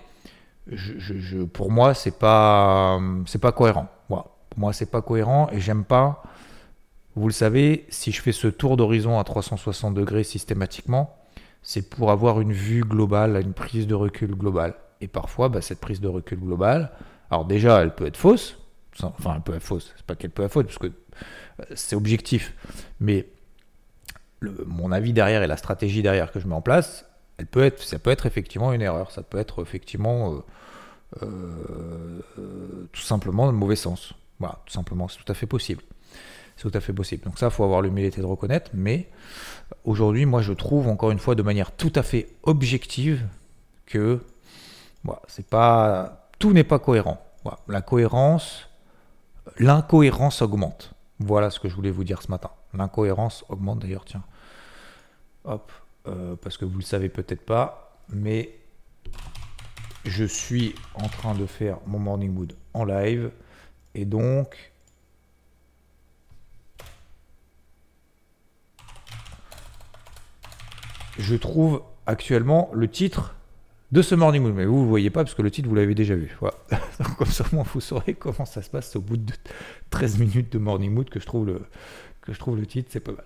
je, 0.67 1.43
pour 1.43 1.71
moi, 1.71 1.93
c'est 1.93 2.17
pas, 2.17 2.99
pas 3.41 3.51
cohérent. 3.51 3.87
Voilà. 4.09 4.25
Pour 4.49 4.59
moi, 4.59 4.73
c'est 4.73 4.89
pas 4.89 5.01
cohérent 5.01 5.49
et 5.51 5.59
j'aime 5.59 5.83
pas 5.83 6.23
vous 7.15 7.27
le 7.27 7.33
savez, 7.33 7.85
si 7.89 8.11
je 8.11 8.21
fais 8.21 8.31
ce 8.31 8.47
tour 8.47 8.75
d'horizon 8.75 9.19
à 9.19 9.23
360 9.23 9.93
degrés 9.93 10.23
systématiquement, 10.23 11.15
c'est 11.61 11.89
pour 11.89 12.11
avoir 12.11 12.41
une 12.41 12.51
vue 12.51 12.81
globale, 12.81 13.39
une 13.41 13.53
prise 13.53 13.87
de 13.87 13.95
recul 13.95 14.35
globale. 14.35 14.75
Et 14.99 15.07
parfois, 15.07 15.49
bah, 15.49 15.61
cette 15.61 15.79
prise 15.79 16.01
de 16.01 16.07
recul 16.07 16.39
globale, 16.39 16.91
alors 17.29 17.45
déjà, 17.45 17.81
elle 17.81 17.93
peut 17.93 18.05
être 18.05 18.17
fausse. 18.17 18.57
Enfin, 19.01 19.33
elle 19.35 19.41
peut 19.41 19.55
être 19.55 19.63
fausse. 19.63 19.93
C'est 19.95 20.05
pas 20.05 20.15
qu'elle 20.15 20.31
peut 20.31 20.43
être 20.43 20.51
fausse, 20.51 20.65
parce 20.65 20.77
que 20.77 20.87
euh, 20.87 21.63
c'est 21.75 21.95
objectif. 21.95 22.53
Mais 22.99 23.27
mon 24.65 24.91
avis 24.91 25.13
derrière 25.13 25.43
et 25.43 25.47
la 25.47 25.57
stratégie 25.57 26.01
derrière 26.01 26.31
que 26.31 26.39
je 26.39 26.47
mets 26.47 26.55
en 26.55 26.61
place, 26.61 27.05
elle 27.37 27.47
peut 27.47 27.63
être, 27.63 27.81
ça 27.81 27.97
peut 27.99 28.11
être 28.11 28.25
effectivement 28.25 28.73
une 28.73 28.81
erreur. 28.81 29.11
Ça 29.11 29.21
peut 29.23 29.37
être 29.37 29.61
effectivement 29.61 30.43
euh, 31.21 31.25
euh, 32.37 32.89
tout 32.91 33.01
simplement 33.01 33.45
le 33.45 33.51
mauvais 33.51 33.75
sens. 33.75 34.13
Voilà, 34.39 34.59
tout 34.65 34.73
simplement, 34.73 35.07
c'est 35.07 35.23
tout 35.23 35.31
à 35.31 35.35
fait 35.35 35.47
possible 35.47 35.83
c'est 36.55 36.69
tout 36.69 36.77
à 36.77 36.81
fait 36.81 36.93
possible. 36.93 37.23
Donc 37.23 37.39
ça, 37.39 37.49
faut 37.49 37.63
avoir 37.63 37.81
l'humilité 37.81 38.21
de 38.21 38.25
reconnaître. 38.25 38.71
Mais 38.73 39.09
aujourd'hui, 39.83 40.25
moi, 40.25 40.41
je 40.41 40.53
trouve 40.53 40.87
encore 40.87 41.11
une 41.11 41.19
fois 41.19 41.35
de 41.35 41.43
manière 41.43 41.71
tout 41.71 41.91
à 41.95 42.03
fait 42.03 42.29
objective 42.43 43.27
que 43.85 44.21
c'est 45.27 45.47
pas 45.47 46.29
tout 46.39 46.53
n'est 46.53 46.63
pas 46.63 46.79
cohérent. 46.79 47.25
La 47.67 47.81
cohérence, 47.81 48.69
l'incohérence 49.59 50.41
augmente. 50.41 50.93
Voilà 51.19 51.49
ce 51.49 51.59
que 51.59 51.69
je 51.69 51.75
voulais 51.75 51.91
vous 51.91 52.03
dire 52.03 52.21
ce 52.21 52.31
matin. 52.31 52.51
L'incohérence 52.73 53.45
augmente 53.49 53.79
d'ailleurs, 53.79 54.05
tiens. 54.05 54.23
Hop, 55.45 55.71
euh, 56.07 56.35
parce 56.41 56.57
que 56.57 56.65
vous 56.65 56.77
le 56.77 56.83
savez 56.83 57.09
peut-être 57.09 57.45
pas, 57.45 57.97
mais 58.09 58.57
je 60.05 60.25
suis 60.25 60.75
en 60.95 61.07
train 61.07 61.33
de 61.33 61.45
faire 61.45 61.77
mon 61.85 61.99
morning 61.99 62.33
mood 62.33 62.53
en 62.73 62.83
live 62.83 63.31
et 63.95 64.05
donc 64.05 64.72
je 71.19 71.35
trouve 71.35 71.81
actuellement 72.05 72.69
le 72.73 72.87
titre 72.87 73.35
de 73.91 74.01
ce 74.01 74.15
Morning 74.15 74.41
Mood. 74.41 74.53
Mais 74.53 74.65
vous, 74.65 74.81
ne 74.81 74.87
voyez 74.87 75.09
pas 75.09 75.23
parce 75.23 75.35
que 75.35 75.41
le 75.41 75.51
titre, 75.51 75.69
vous 75.69 75.75
l'avez 75.75 75.95
déjà 75.95 76.15
vu. 76.15 76.35
Voilà. 76.39 76.55
comme 77.17 77.27
ça, 77.27 77.45
vous 77.51 77.81
saurez 77.81 78.13
comment 78.15 78.45
ça 78.45 78.61
se 78.61 78.69
passe 78.69 78.95
au 78.95 79.01
bout 79.01 79.17
de 79.17 79.33
13 79.91 80.19
minutes 80.19 80.51
de 80.51 80.57
Morning 80.57 80.91
Mood 80.91 81.09
que 81.09 81.19
je 81.19 81.25
trouve 81.25 81.45
le, 81.45 81.61
que 82.21 82.33
je 82.33 82.39
trouve 82.39 82.57
le 82.57 82.65
titre, 82.65 82.89
c'est 82.91 82.99
pas 82.99 83.11
mal. 83.11 83.25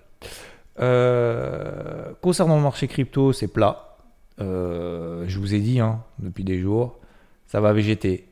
Euh, 0.80 2.12
concernant 2.20 2.56
le 2.56 2.62
marché 2.62 2.86
crypto, 2.86 3.32
c'est 3.32 3.48
plat. 3.48 3.96
Euh, 4.40 5.24
je 5.26 5.38
vous 5.38 5.54
ai 5.54 5.60
dit 5.60 5.80
hein, 5.80 6.04
depuis 6.18 6.44
des 6.44 6.60
jours, 6.60 7.00
ça 7.46 7.60
va 7.60 7.72
végéter, 7.72 8.28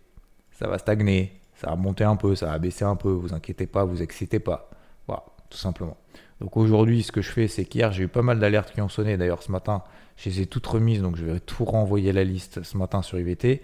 ça 0.53 0.69
va 0.69 0.79
stagner, 0.79 1.41
ça 1.55 1.71
va 1.71 1.77
monter 1.77 2.05
un 2.05 2.15
peu, 2.15 2.37
ça 2.37 2.47
va 2.47 2.59
baisser 2.59 2.85
un 2.85 2.97
peu. 2.97 3.11
Vous 3.11 3.35
inquiétez 3.35 3.67
pas, 3.67 3.85
vous 3.85 4.03
excitez 4.03 4.39
pas. 4.39 4.71
Voilà, 5.09 5.25
tout 5.51 5.59
simplement. 5.59 5.97
Donc 6.41 6.57
aujourd'hui, 6.57 7.03
ce 7.03 7.13
que 7.13 7.23
je 7.23 7.31
fais, 7.31 7.49
c'est 7.49 7.65
qu'hier, 7.65 7.93
j'ai 7.93 8.05
eu 8.05 8.09
pas 8.09 8.23
mal 8.23 8.39
d'alertes 8.39 8.73
qui 8.73 8.81
ont 8.81 8.89
sonné. 8.89 9.17
D'ailleurs, 9.17 9.43
ce 9.43 9.51
matin, 9.51 9.83
je 10.17 10.29
les 10.29 10.43
ai 10.43 10.47
toutes 10.47 10.67
remises, 10.67 11.03
donc 11.03 11.17
je 11.17 11.25
vais 11.25 11.41
tout 11.41 11.65
renvoyer 11.65 12.13
la 12.13 12.25
liste 12.25 12.63
ce 12.63 12.77
matin 12.77 13.03
sur 13.03 13.19
IVT. 13.19 13.63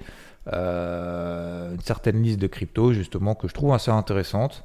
Euh, 0.52 1.74
une 1.74 1.80
certaine 1.80 2.22
liste 2.22 2.38
de 2.38 2.46
crypto, 2.46 2.92
justement, 2.92 3.34
que 3.34 3.46
je 3.46 3.54
trouve 3.54 3.74
assez 3.74 3.90
intéressante, 3.90 4.64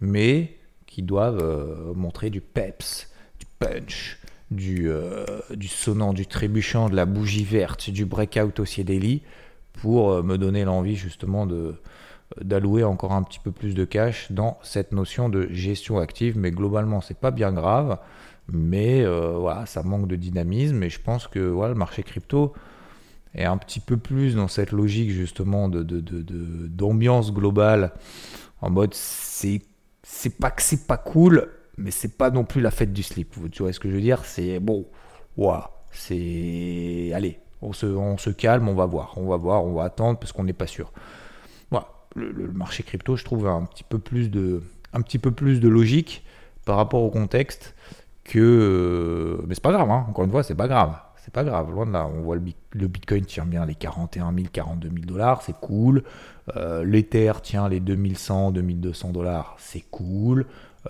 mais 0.00 0.56
qui 0.86 1.02
doivent 1.02 1.42
euh, 1.42 1.94
montrer 1.94 2.30
du 2.30 2.40
peps, 2.40 3.10
du 3.40 3.46
punch, 3.58 4.18
du, 4.50 4.88
euh, 4.90 5.24
du 5.50 5.68
sonnant, 5.68 6.12
du 6.12 6.26
trébuchant, 6.26 6.88
de 6.90 6.94
la 6.94 7.06
bougie 7.06 7.44
verte, 7.44 7.90
du 7.90 8.04
breakout 8.04 8.60
aussi 8.60 8.84
daily, 8.84 9.22
pour 9.72 10.22
me 10.22 10.36
donner 10.38 10.64
l'envie, 10.64 10.96
justement, 10.96 11.46
de 11.46 11.74
d'allouer 12.42 12.84
encore 12.84 13.12
un 13.12 13.22
petit 13.22 13.38
peu 13.38 13.50
plus 13.50 13.74
de 13.74 13.84
cash 13.84 14.30
dans 14.32 14.58
cette 14.62 14.92
notion 14.92 15.28
de 15.28 15.48
gestion 15.50 15.98
active. 15.98 16.38
Mais 16.38 16.50
globalement, 16.50 17.00
c'est 17.00 17.18
pas 17.18 17.30
bien 17.30 17.52
grave. 17.52 17.98
Mais 18.48 19.02
euh, 19.04 19.36
voilà, 19.38 19.66
ça 19.66 19.82
manque 19.82 20.08
de 20.08 20.16
dynamisme. 20.16 20.82
Et 20.82 20.90
je 20.90 21.00
pense 21.00 21.26
que 21.26 21.40
voilà, 21.40 21.72
le 21.72 21.78
marché 21.78 22.02
crypto 22.02 22.52
est 23.34 23.44
un 23.44 23.56
petit 23.58 23.80
peu 23.80 23.96
plus 23.96 24.34
dans 24.34 24.48
cette 24.48 24.72
logique 24.72 25.10
justement 25.10 25.68
de, 25.68 25.82
d'ambiance 25.82 27.32
globale. 27.32 27.92
En 28.60 28.70
mode, 28.70 28.94
c'est, 28.94 29.62
c'est 30.02 30.38
pas 30.38 30.50
que 30.50 30.62
c'est 30.62 30.86
pas 30.86 30.96
cool, 30.96 31.48
mais 31.76 31.90
c'est 31.90 32.16
pas 32.16 32.30
non 32.30 32.44
plus 32.44 32.60
la 32.60 32.70
fête 32.70 32.92
du 32.92 33.02
slip. 33.02 33.34
Tu 33.50 33.62
vois 33.62 33.72
ce 33.72 33.80
que 33.80 33.90
je 33.90 33.94
veux 33.94 34.00
dire? 34.00 34.24
C'est 34.24 34.60
bon, 34.60 34.86
voilà, 35.36 35.70
c'est. 35.90 37.12
Allez, 37.14 37.38
on 37.60 37.72
se, 37.72 37.86
on 37.86 38.16
se 38.16 38.30
calme, 38.30 38.68
on 38.68 38.74
va 38.74 38.86
voir, 38.86 39.12
on 39.16 39.28
va 39.28 39.36
voir, 39.36 39.64
on 39.64 39.74
va 39.74 39.84
attendre 39.84 40.18
parce 40.18 40.32
qu'on 40.32 40.44
n'est 40.44 40.52
pas 40.52 40.66
sûr 40.66 40.92
le, 42.16 42.52
marché 42.52 42.82
crypto, 42.82 43.16
je 43.16 43.24
trouve, 43.24 43.46
un 43.46 43.64
petit 43.64 43.84
peu 43.84 43.98
plus 43.98 44.30
de, 44.30 45.68
logique 45.68 46.24
par 46.64 46.76
rapport 46.76 47.02
au 47.02 47.10
contexte 47.10 47.74
que. 48.24 49.40
mais 49.46 49.54
c'est 49.54 49.62
pas 49.62 49.72
grave, 49.72 49.90
hein. 49.90 50.06
encore 50.08 50.24
une 50.24 50.30
fois, 50.30 50.42
c'est 50.42 50.54
pas 50.54 50.68
grave. 50.68 50.96
C'est 51.24 51.32
pas 51.32 51.42
grave, 51.42 51.72
loin 51.72 51.86
de 51.86 51.92
là. 51.92 52.06
On 52.06 52.22
voit 52.22 52.36
le, 52.36 52.86
Bitcoin 52.86 53.24
tient 53.24 53.46
bien 53.46 53.66
les 53.66 53.74
41 53.74 54.32
000, 54.32 54.46
42 54.52 54.88
000 54.88 55.00
dollars, 55.06 55.42
c'est 55.42 55.58
cool. 55.60 56.04
L'Ether 56.84 57.32
tient 57.42 57.68
les 57.68 57.80
2100, 57.80 58.52
2200 58.52 59.10
dollars, 59.10 59.56
c'est 59.58 59.84
cool. 59.90 60.46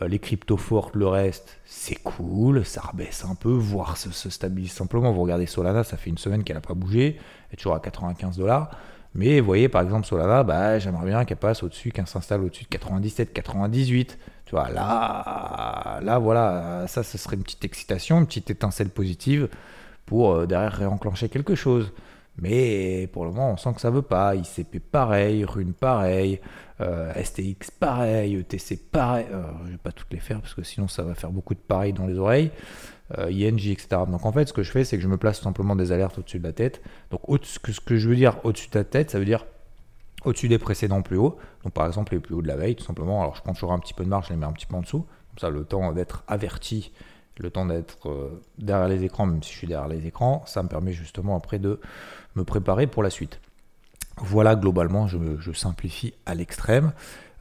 les 0.07 0.19
crypto 0.19 0.59
fortes, 0.59 0.95
le 0.95 1.09
reste, 1.09 1.59
c'est 1.65 1.95
cool. 1.95 2.67
Ça 2.67 2.83
rebaisse 2.83 3.25
un 3.25 3.35
peu, 3.35 3.53
voire 3.53 3.97
se, 3.97 4.11
se, 4.11 4.29
stabilise 4.29 4.73
simplement. 4.73 5.11
Vous 5.11 5.23
regardez 5.23 5.47
Solana, 5.47 5.85
ça 5.85 5.97
fait 5.97 6.11
une 6.11 6.19
semaine 6.19 6.45
qu'elle 6.45 6.57
n'a 6.57 6.61
pas 6.61 6.75
bougé, 6.75 7.17
elle 7.49 7.55
est 7.55 7.57
toujours 7.57 7.75
à 7.75 7.81
95 7.81 8.37
dollars. 8.37 8.71
Mais 9.17 9.41
vous 9.41 9.47
voyez, 9.47 9.69
par 9.69 9.83
exemple, 9.83 10.07
Solana, 10.07 10.43
bah, 10.43 10.79
j'aimerais 10.79 11.07
bien 11.07 11.25
qu'elle 11.25 11.39
passe 11.39 11.63
au-dessus, 11.63 11.91
qu'elle 11.91 12.07
s'installe 12.07 12.43
au-dessus 12.43 12.65
de 12.65 12.69
97, 12.69 13.33
98. 13.33 14.19
Tu 14.45 14.51
vois, 14.51 14.69
là, 14.69 15.99
là, 16.03 16.19
voilà, 16.19 16.85
ça, 16.87 17.03
ce 17.03 17.17
serait 17.17 17.37
une 17.37 17.43
petite 17.43 17.65
excitation, 17.65 18.19
une 18.19 18.27
petite 18.27 18.51
étincelle 18.51 18.91
positive 18.91 19.49
pour 20.05 20.35
euh, 20.35 20.47
derrière 20.47 20.73
réenclencher 20.73 21.31
quelque 21.31 21.55
chose. 21.55 21.93
Mais 22.39 23.09
pour 23.13 23.25
le 23.25 23.31
moment, 23.31 23.53
on 23.53 23.57
sent 23.57 23.73
que 23.75 23.81
ça 23.81 23.91
veut 23.91 24.03
pas. 24.03 24.35
ICP 24.35 24.79
pareil, 24.79 25.45
Rune 25.45 25.73
pareil, 25.73 26.41
euh, 26.83 27.13
STX 27.15 27.71
pareil, 27.81 28.37
ETC 28.37 28.79
pareil. 28.91 29.27
Euh, 29.33 29.43
je 29.65 29.73
vais 29.73 29.79
pas 29.79 29.93
toutes 29.93 30.13
les 30.13 30.21
faire 30.21 30.41
parce 30.41 30.53
que 30.53 30.63
sinon 30.63 30.89
ça 30.89 31.03
va 31.03 31.15
faire 31.15 31.31
beaucoup 31.31 31.55
de 31.55 31.61
pareil 31.61 31.95
dans 31.95 32.07
les 32.07 32.19
oreilles. 32.19 32.51
Euh, 33.19 33.31
ING, 33.31 33.71
etc. 33.71 33.87
Donc 34.09 34.27
en 34.27 34.33
fait, 34.33 34.49
ce 34.49 34.53
que 34.53 34.65
je 34.65 34.71
fais, 34.73 34.85
c'est 34.85 34.97
que 34.97 35.03
je 35.03 35.07
me 35.07 35.17
place 35.17 35.41
simplement 35.41 35.77
des 35.77 35.93
alertes 35.93 36.19
au-dessus 36.19 36.41
de 36.41 36.45
la 36.45 36.53
tête. 36.53 36.83
Donc 37.13 37.21
ce 37.45 37.59
que, 37.61 37.97
je 37.97 38.09
veux 38.09 38.17
dire 38.17 38.39
au-dessus 38.43 38.69
de 38.69 38.79
la 38.79 38.85
tête, 38.85 39.13
ça 39.13 39.21
veut 39.21 39.25
dire 39.25 39.47
au-dessus 40.25 40.49
des 40.49 40.59
précédents 40.59 41.03
plus 41.03 41.17
hauts. 41.17 41.37
Donc 41.63 41.73
par 41.73 41.87
exemple 41.87 42.15
les 42.15 42.19
plus 42.19 42.35
hauts 42.35 42.43
de 42.43 42.49
la 42.49 42.57
veille, 42.57 42.75
tout 42.75 42.83
simplement. 42.83 43.23
Alors 43.23 43.37
je 43.37 43.43
prends 43.43 43.55
toujours 43.55 43.73
un 43.73 43.79
petit 43.79 43.95
peu 43.95 44.03
de 44.03 44.09
marge, 44.09 44.27
je 44.27 44.33
les 44.33 44.37
mets 44.37 44.47
un 44.47 44.53
petit 44.53 44.67
peu 44.67 44.75
en 44.75 44.81
dessous. 44.81 45.07
Comme 45.31 45.39
ça, 45.39 45.51
le 45.51 45.65
temps 45.65 45.93
d'être 45.93 46.25
averti, 46.27 46.91
le 47.39 47.49
temps 47.51 47.67
d'être 47.67 48.09
euh, 48.09 48.43
derrière 48.59 48.89
les 48.89 49.05
écrans, 49.05 49.27
même 49.27 49.41
si 49.41 49.53
je 49.53 49.59
suis 49.59 49.69
derrière 49.69 49.89
les 49.89 50.05
écrans, 50.09 50.43
ça 50.47 50.65
me 50.65 50.69
permet 50.69 50.93
justement 50.93 51.37
après 51.37 51.61
de 51.61 51.81
me 52.35 52.43
préparer 52.43 52.89
pour 52.89 53.05
la 53.05 53.11
suite. 53.11 53.41
Voilà, 54.17 54.57
globalement, 54.57 55.07
je 55.07 55.53
simplifie 55.53 56.15
à 56.25 56.35
l'extrême. 56.35 56.93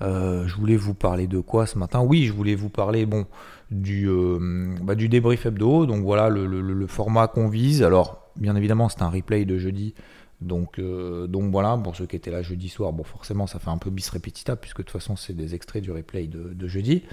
Euh, 0.02 0.48
je 0.48 0.56
voulais 0.56 0.76
vous 0.76 0.94
parler 0.94 1.28
de 1.28 1.40
quoi 1.40 1.66
ce 1.66 1.78
matin? 1.78 2.02
Oui, 2.02 2.26
je 2.26 2.34
voulais 2.34 2.56
vous 2.56 2.70
parler 2.70 3.06
bon, 3.06 3.26
du, 3.72 4.10
euh, 4.10 4.76
bah, 4.82 4.96
du 4.96 5.10
débrief 5.10 5.46
hebdo. 5.46 5.86
Donc 5.86 6.04
voilà 6.04 6.30
le, 6.30 6.88
format 6.88 7.28
qu'on 7.28 7.48
vise. 7.48 7.84
Alors, 7.84 8.30
bien 8.36 8.56
évidemment, 8.56 8.90
c'est 8.90 9.02
un 9.02 9.10
replay 9.10 9.46
de 9.46 9.58
jeudi. 9.58 9.94
Donc, 10.42 10.80
euh, 10.80 11.28
donc 11.28 11.50
voilà, 11.50 11.78
pour 11.82 11.96
ceux 11.96 12.06
qui 12.06 12.18
étaient 12.18 12.30
là 12.30 12.42
jeudi 12.42 12.68
soir, 12.68 12.92
bon 12.92 13.06
forcément 13.06 13.48
ça 13.48 13.58
fait 13.58 13.70
un 13.70 13.78
peu 13.78 13.90
bis 13.90 14.10
repetita 14.10 14.58
puisque 14.58 14.80
de 14.80 14.84
toute 14.84 14.92
façon 14.92 15.16
c'est 15.16 15.32
des 15.32 15.56
extraits 15.56 15.82
du 15.82 15.92
replay 15.92 16.28
de, 16.28 16.68
jeudi. 16.68 17.04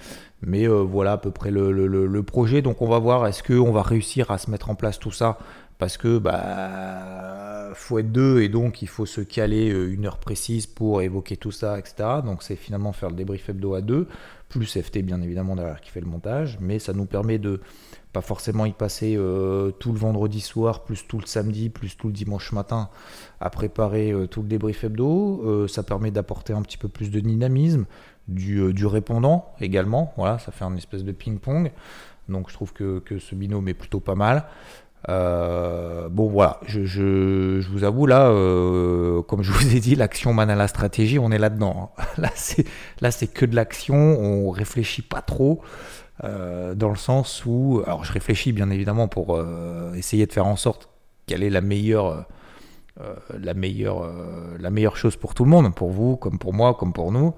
Mais 0.43 0.67
voilà 0.67 1.13
à 1.13 1.19
peu 1.19 1.31
près 1.31 1.53
le, 1.53 1.71
le, 1.71 2.23
projet. 2.25 2.63
Donc 2.63 2.83
on 2.83 2.89
va 2.89 2.99
voir 2.99 3.27
est-ce 3.29 3.45
qu'on 3.45 3.71
va 3.71 3.83
réussir 3.83 4.33
à 4.33 4.39
se 4.39 4.51
mettre 4.51 4.71
en 4.71 4.75
place 4.75 4.99
tout 4.99 5.13
ça 5.13 5.39
parce 5.83 5.97
que 5.97 6.19
bah 6.19 7.73
faut 7.75 7.99
être 7.99 8.13
deux 8.13 8.41
et 8.41 8.49
donc 8.49 8.83
il 8.83 8.89
faut 8.89 9.05
se 9.05 9.21
caler 9.21 9.69
euh, 9.69 9.93
une 9.93 10.07
heure 10.07 10.19
précise 10.19 10.69
pour 10.69 11.03
évoquer 11.03 11.37
tout 11.37 11.51
ça, 11.51 11.77
etc. 11.77 12.21
Donc 12.25 12.45
c'est 12.45 12.55
finalement 12.55 12.93
faire 12.93 13.11
le 13.11 13.17
débrief 13.17 13.49
hebdo 13.49 13.75
à 13.75 13.81
deux, 13.81 14.07
plus 14.49 14.81
FT 14.81 14.99
bien 14.99 15.21
évidemment 15.21 15.57
derrière 15.57 15.81
qui 15.81 15.91
fait 15.91 16.01
le 16.01 16.07
montage, 16.07 16.57
mais 16.61 16.79
ça 16.79 16.93
nous 16.93 17.05
permet 17.05 17.39
de 17.39 17.61
pas 18.13 18.21
forcément 18.21 18.65
y 18.65 18.71
passer 18.71 19.17
euh, 19.17 19.73
tout 19.73 19.91
le 19.91 19.99
vendredi 19.99 20.41
soir, 20.41 20.85
plus 20.85 21.05
tout 21.09 21.19
le 21.19 21.27
samedi, 21.27 21.69
plus 21.69 21.97
tout 21.97 22.07
le 22.07 22.13
dimanche 22.13 22.53
matin 22.53 22.89
à 23.41 23.51
préparer 23.51 24.13
euh, 24.13 24.29
tout 24.29 24.43
le 24.43 24.49
débrief 24.49 24.85
hebdo. 24.85 25.67
ça 25.67 25.83
permet 25.83 26.13
d'apporter 26.13 26.53
un 26.53 26.63
petit 26.63 26.79
peu 26.79 26.87
plus 26.87 27.11
de 27.11 27.19
dynamisme, 27.19 27.87
du, 28.29 28.73
du, 28.73 28.87
répondant 28.87 29.53
également. 29.61 30.13
Voilà, 30.17 30.39
ça 30.39 30.53
fait 30.53 30.65
un 30.65 30.77
espèce 30.77 31.03
de 31.03 31.11
ping-pong. 31.11 31.73
Donc 32.29 32.51
je 32.51 32.55
trouve 32.55 32.73
que, 32.73 33.01
que, 33.01 33.19
ce 33.19 33.35
binôme 33.35 33.67
est 33.67 33.75
plutôt 33.75 33.99
pas 33.99 34.15
mal. 34.15 34.45
Euh, 35.09 36.09
bon 36.09 36.29
voilà, 36.29 36.61
je, 36.67 37.61
vous 37.69 37.85
avoue 37.85 38.07
là, 38.07 38.29
euh, 38.29 39.23
comme 39.23 39.43
je 39.43 39.51
vous 39.51 39.75
ai 39.75 39.81
dit, 39.81 39.97
l'action 39.97 40.33
mène 40.33 40.51
à 40.51 40.55
la 40.55 40.69
stratégie, 40.69 41.19
on 41.19 41.31
est 41.31 41.39
là-dedans. 41.39 41.93
Hein. 41.99 42.05
Là 42.19 42.31
c'est 42.35 42.65
là 43.01 43.11
c'est 43.11 43.27
que 43.27 43.45
de 43.45 43.57
l'action, 43.57 43.97
on 43.97 44.51
réfléchit 44.51 45.03
pas 45.03 45.23
trop 45.23 45.63
euh, 46.25 46.75
dans 46.75 46.91
le 46.91 46.97
sens 46.97 47.45
où, 47.47 47.83
alors 47.85 48.05
je 48.05 48.13
réfléchis 48.13 48.53
bien 48.53 48.71
évidemment 48.71 49.09
pour 49.09 49.43
essayer 49.97 50.27
de 50.27 50.33
faire 50.33 50.47
en 50.47 50.57
sorte 50.57 50.89
quelle 51.27 51.43
est 51.43 51.51
la 51.51 51.61
meilleure 51.61 52.27
la 53.37 53.55
meilleure 53.55 54.09
la 54.61 54.71
meilleure 54.71 54.97
chose 54.97 55.17
pour 55.17 55.35
tout 55.35 55.45
le 55.45 55.51
monde, 55.51 55.75
pour 55.75 55.91
vous 55.91 56.17
comme 56.17 56.39
pour 56.39 56.53
moi 56.53 56.75
comme 56.75 56.93
pour 56.93 57.11
nous, 57.11 57.35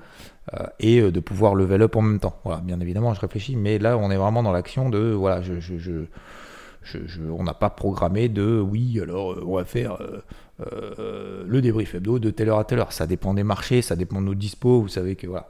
et 0.81 1.01
de 1.01 1.21
pouvoir 1.21 1.55
level 1.55 1.83
up 1.83 1.97
en 1.97 2.03
même 2.03 2.21
temps. 2.21 2.37
Voilà, 2.45 2.61
bien 2.61 2.81
évidemment 2.81 3.15
je 3.15 3.21
réfléchis, 3.21 3.57
mais 3.57 3.79
là 3.79 3.97
on 3.97 4.11
est 4.11 4.17
vraiment 4.17 4.43
dans 4.43 4.53
l'action 4.53 4.91
de 4.91 5.13
voilà 5.13 5.41
je, 5.41 5.61
je 5.61 6.07
on 7.31 7.43
n'a 7.43 7.55
pas 7.55 7.71
programmé 7.71 8.29
de 8.29 8.61
oui, 8.61 9.01
alors 9.01 9.33
euh, 9.33 9.45
on 9.47 9.57
va 9.57 9.65
faire 9.65 10.01
euh, 10.01 10.23
euh, 10.61 11.45
le 11.47 11.61
débrief 11.61 11.95
hebdo 11.95 12.19
de 12.19 12.31
telle 12.31 12.49
heure 12.49 12.59
à 12.59 12.65
telle 12.65 12.79
heure. 12.79 12.93
Ça 12.93 13.07
dépend 13.07 13.35
des 13.35 13.43
marchés, 13.43 13.83
ça 13.83 13.97
dépend 13.97 14.21
de 14.21 14.27
nos 14.27 14.35
dispos. 14.35 14.81
Vous 14.81 14.89
savez 14.89 15.17
que 15.17 15.27
voilà, 15.27 15.49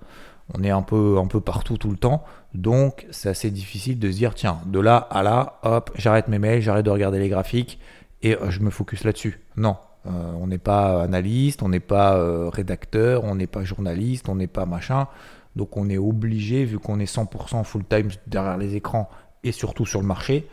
on 0.54 0.62
est 0.62 0.70
un 0.70 0.82
peu, 0.82 1.16
partout 1.44 1.76
tout 1.76 1.90
le 1.90 1.96
temps. 1.96 2.24
Donc 2.54 3.06
c'est 3.10 3.28
assez 3.28 3.50
difficile 3.50 3.98
de 3.98 4.10
se 4.10 4.16
dire 4.16 4.34
tiens, 4.34 4.58
de 4.66 4.80
là 4.80 4.96
à 4.96 5.22
là, 5.22 5.58
hop, 5.62 5.90
j'arrête 5.96 6.28
mes 6.28 6.38
mails, 6.38 6.62
j'arrête 6.62 6.84
de 6.84 6.90
regarder 6.90 7.18
les 7.18 7.28
graphiques 7.28 7.78
et 8.22 8.36
je 8.48 8.60
me 8.60 8.70
focus 8.70 9.04
là-dessus. 9.04 9.40
Non. 9.56 9.76
on 10.06 10.46
n'est 10.46 10.58
pas 10.58 11.02
analyste, 11.02 11.62
on 11.62 11.68
n'est 11.68 11.80
pas 11.80 12.48
rédacteur, 12.50 13.24
on 13.24 13.34
n'est 13.34 13.46
pas 13.46 13.64
journaliste, 13.64 14.28
on 14.28 14.36
n'est 14.36 14.46
pas 14.46 14.66
machin. 14.66 15.08
Donc 15.56 15.76
on 15.76 15.88
est 15.88 15.98
obligé, 15.98 16.64
vu 16.64 16.78
qu'on 16.78 16.98
est 17.00 17.12
100% 17.12 17.64
full-time 17.64 18.08
derrière 18.26 18.56
les 18.56 18.76
écrans 18.76 19.08
et 19.44 19.52
surtout 19.52 19.86
sur 19.86 20.00
le 20.00 20.06
marché, 20.06 20.48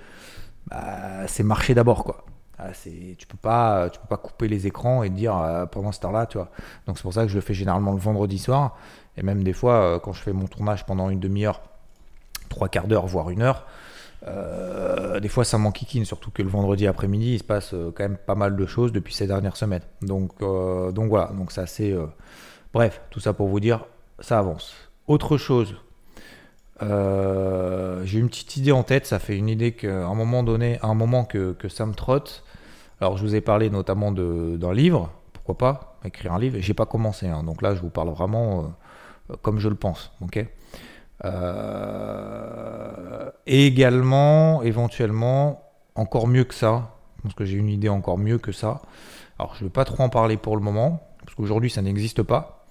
bah, 0.68 1.28
c'est 1.28 1.44
marcher 1.44 1.74
d'abord 1.74 2.04
quoi. 2.04 2.26
Ah, 2.64 2.70
tu 2.76 3.26
peux 3.26 3.38
pas, 3.38 3.90
tu 3.90 4.00
peux 4.00 4.08
pas 4.08 4.18
couper 4.18 4.48
les 4.48 4.68
écrans 4.68 5.02
et 5.02 5.10
dire 5.10 5.36
euh, 5.36 5.66
pendant 5.66 5.92
cette 5.92 6.06
heure-là, 6.06 6.28
tu 6.28 6.38
vois. 6.38 6.52
Donc 6.86 6.98
c'est 6.98 7.02
pour 7.02 7.14
ça 7.14 7.24
que 7.24 7.30
je 7.30 7.36
le 7.36 7.42
fais 7.42 7.56
généralement 7.56 7.92
le 7.92 7.98
vendredi 7.98 8.38
soir 8.38 8.78
et 9.18 9.24
même 9.24 9.44
des 9.44 9.54
fois 9.54 9.74
euh, 9.74 10.00
quand 10.00 10.14
je 10.14 10.22
fais 10.22 10.32
mon 10.32 10.46
tournage 10.46 10.86
pendant 10.86 11.10
une 11.10 11.20
demi-heure, 11.20 11.62
trois 12.50 12.70
quarts 12.70 12.86
d'heure, 12.88 13.08
voire 13.08 13.32
une 13.32 13.42
heure. 13.42 13.66
Euh, 14.28 15.20
des 15.20 15.28
fois 15.28 15.44
ça 15.44 15.58
m'enquiquine, 15.58 16.06
surtout 16.06 16.30
que 16.30 16.44
le 16.44 16.50
vendredi 16.50 16.86
après-midi 16.86 17.34
il 17.34 17.40
se 17.40 17.44
passe 17.44 17.74
quand 17.96 18.04
même 18.04 18.18
pas 18.18 18.36
mal 18.36 18.56
de 18.56 18.66
choses 18.68 18.92
depuis 18.92 19.16
ces 19.16 19.26
dernières 19.26 19.58
semaines. 19.58 19.82
Donc, 20.04 20.40
donc 20.40 21.10
voilà, 21.10 21.32
donc 21.36 21.52
c'est 21.52 21.62
assez. 21.62 21.98
Bref, 22.74 23.02
tout 23.10 23.20
ça 23.20 23.34
pour 23.34 23.48
vous 23.48 23.60
dire, 23.60 23.86
ça 24.20 24.38
avance. 24.38 24.76
Autre 25.08 25.38
chose 25.38 25.76
euh, 26.82 28.02
j'ai 28.06 28.20
une 28.20 28.30
petite 28.30 28.58
idée 28.58 28.72
en 28.72 28.84
tête, 28.84 29.06
ça 29.06 29.20
fait 29.20 29.38
une 29.38 29.50
idée 29.50 29.74
qu'à 29.74 30.06
un 30.06 30.16
moment 30.16 30.44
donné, 30.44 30.80
à 30.82 30.88
un 30.88 30.96
moment 30.96 31.26
que, 31.26 31.56
ça 31.70 31.86
me 31.86 31.94
trotte. 31.94 32.44
Alors 33.00 33.18
je 33.18 33.24
vous 33.24 33.36
ai 33.36 33.42
parlé 33.42 33.70
notamment 33.70 34.12
d'un 34.12 34.74
livre, 34.74 35.12
pourquoi 35.34 35.58
pas, 35.58 36.00
écrire 36.06 36.34
un 36.34 36.40
livre. 36.40 36.58
J'ai 36.60 36.74
pas 36.74 36.86
commencé, 36.86 37.28
hein. 37.28 37.44
donc 37.44 37.62
là 37.62 37.76
je 37.76 37.82
vous 37.82 37.90
parle 37.90 38.10
vraiment 38.10 38.74
euh, 39.32 39.36
comme 39.42 39.60
je 39.60 39.70
le 39.70 39.76
pense, 39.76 40.12
ok? 40.22 40.46
Euh, 41.24 42.42
et 43.46 43.68
également, 43.68 44.64
éventuellement, 44.64 45.64
encore 45.96 46.28
mieux 46.28 46.46
que 46.46 46.54
ça, 46.54 46.96
parce 47.22 47.36
que 47.36 47.46
j'ai 47.46 47.58
une 47.58 47.70
idée 47.70 47.90
encore 47.90 48.18
mieux 48.18 48.40
que 48.40 48.52
ça. 48.52 48.82
Alors 49.38 49.54
je 49.56 49.64
ne 49.64 49.70
vais 49.70 49.74
pas 49.74 49.86
trop 49.86 50.02
en 50.04 50.10
parler 50.10 50.38
pour 50.38 50.56
le 50.56 50.64
moment, 50.64 51.08
parce 51.24 51.36
qu'aujourd'hui 51.36 51.70
ça 51.70 51.82
n'existe 51.82 52.24
pas. 52.24 52.66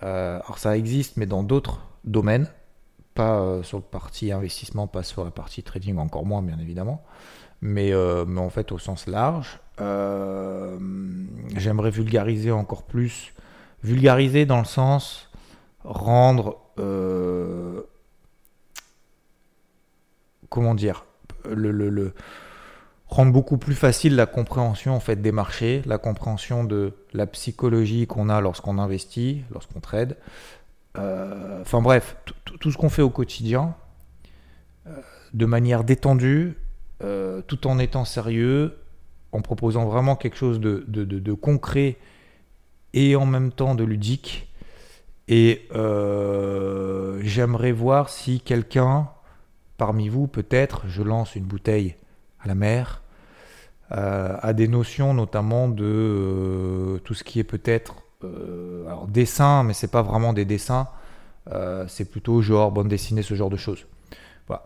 alors 0.00 0.58
ça 0.58 0.76
existe, 0.76 1.16
mais 1.16 1.26
dans 1.26 1.42
d'autres 1.42 1.80
domaines 2.04 2.48
euh, 3.24 3.62
sur 3.62 3.78
le 3.78 3.84
parti 3.84 4.32
investissement, 4.32 4.86
pas 4.86 5.02
sur 5.02 5.24
la 5.24 5.30
partie 5.30 5.62
trading, 5.62 5.96
encore 5.98 6.24
moins 6.24 6.42
bien 6.42 6.58
évidemment, 6.58 7.02
mais, 7.60 7.92
euh, 7.92 8.24
mais 8.26 8.40
en 8.40 8.50
fait 8.50 8.72
au 8.72 8.78
sens 8.78 9.06
large. 9.06 9.60
Euh, 9.80 10.78
j'aimerais 11.56 11.90
vulgariser 11.90 12.50
encore 12.50 12.82
plus, 12.82 13.34
vulgariser 13.82 14.46
dans 14.46 14.58
le 14.58 14.64
sens 14.64 15.30
rendre, 15.84 16.58
comment 20.48 20.74
dire, 20.74 21.04
le, 21.48 22.12
rendre 23.06 23.32
beaucoup 23.32 23.56
plus 23.56 23.74
facile 23.74 24.16
la 24.16 24.26
compréhension 24.26 24.94
en 24.94 25.00
fait 25.00 25.16
des 25.16 25.32
marchés, 25.32 25.82
la 25.86 25.98
compréhension 25.98 26.64
de 26.64 26.92
la 27.14 27.26
psychologie 27.26 28.06
qu'on 28.06 28.28
a 28.28 28.40
lorsqu'on 28.40 28.78
investit, 28.78 29.44
lorsqu'on 29.52 29.80
trade, 29.80 30.16
enfin 30.96 31.80
bref, 31.80 32.16
tout 32.60 32.70
ce 32.70 32.76
qu'on 32.76 32.88
fait 32.88 33.02
au 33.02 33.10
quotidien, 33.10 33.74
euh, 34.86 34.92
de 35.34 35.46
manière 35.46 35.84
détendue, 35.84 36.56
euh, 37.02 37.42
tout 37.46 37.66
en 37.66 37.78
étant 37.78 38.04
sérieux, 38.04 38.78
en 39.32 39.40
proposant 39.42 39.86
vraiment 39.86 40.16
quelque 40.16 40.36
chose 40.36 40.58
de, 40.60 41.32
concret 41.34 41.98
et 42.94 43.14
en 43.14 43.26
même 43.26 43.52
temps 43.52 43.74
de 43.74 43.84
ludique. 43.84 44.48
Et 45.28 45.68
j'aimerais 47.22 47.72
voir 47.72 48.08
si 48.08 48.40
quelqu'un 48.40 49.10
parmi 49.76 50.08
vous, 50.08 50.26
peut-être, 50.26 50.88
je 50.88 51.02
lance 51.02 51.36
une 51.36 51.44
bouteille 51.44 51.96
à 52.40 52.48
la 52.48 52.54
mer, 52.54 53.02
a 53.90 54.54
des 54.54 54.68
notions 54.68 55.12
notamment 55.12 55.68
de 55.68 56.98
tout 57.04 57.12
ce 57.12 57.22
qui 57.22 57.38
est 57.38 57.44
peut-être 57.44 57.96
euh, 58.24 58.84
alors 58.86 59.06
dessin, 59.06 59.62
mais 59.62 59.72
c'est 59.74 59.90
pas 59.90 60.02
vraiment 60.02 60.32
des 60.32 60.44
dessins, 60.44 60.88
euh, 61.52 61.84
c'est 61.88 62.04
plutôt 62.04 62.42
genre 62.42 62.72
bande 62.72 62.88
dessinée, 62.88 63.22
ce 63.22 63.34
genre 63.34 63.50
de 63.50 63.56
choses. 63.56 63.86
Voilà. 64.46 64.64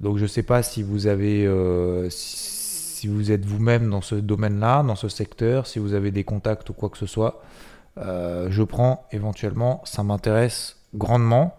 Donc 0.00 0.16
je 0.18 0.22
ne 0.22 0.28
sais 0.28 0.42
pas 0.42 0.62
si 0.62 0.82
vous 0.82 1.06
avez, 1.06 1.46
euh, 1.46 2.08
si 2.10 3.06
vous 3.06 3.30
êtes 3.30 3.44
vous-même 3.44 3.90
dans 3.90 4.00
ce 4.00 4.14
domaine-là, 4.14 4.82
dans 4.82 4.96
ce 4.96 5.08
secteur, 5.08 5.66
si 5.66 5.78
vous 5.78 5.94
avez 5.94 6.10
des 6.10 6.24
contacts 6.24 6.68
ou 6.70 6.72
quoi 6.72 6.88
que 6.88 6.98
ce 6.98 7.06
soit. 7.06 7.42
Euh, 7.98 8.48
je 8.50 8.62
prends 8.62 9.06
éventuellement, 9.12 9.82
ça 9.84 10.02
m'intéresse 10.02 10.76
grandement. 10.94 11.56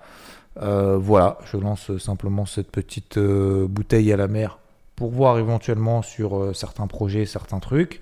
Voilà, 0.58 1.38
je 1.52 1.58
lance 1.58 1.98
simplement 1.98 2.46
cette 2.46 2.72
petite 2.72 3.20
bouteille 3.20 4.14
à 4.14 4.18
la 4.18 4.30
mer 4.30 4.58
pour 4.96 5.12
voir 5.12 5.38
éventuellement 5.38 6.02
sur 6.02 6.56
certains 6.56 6.88
projets, 6.88 7.26
certains 7.26 7.60
trucs. 7.60 8.02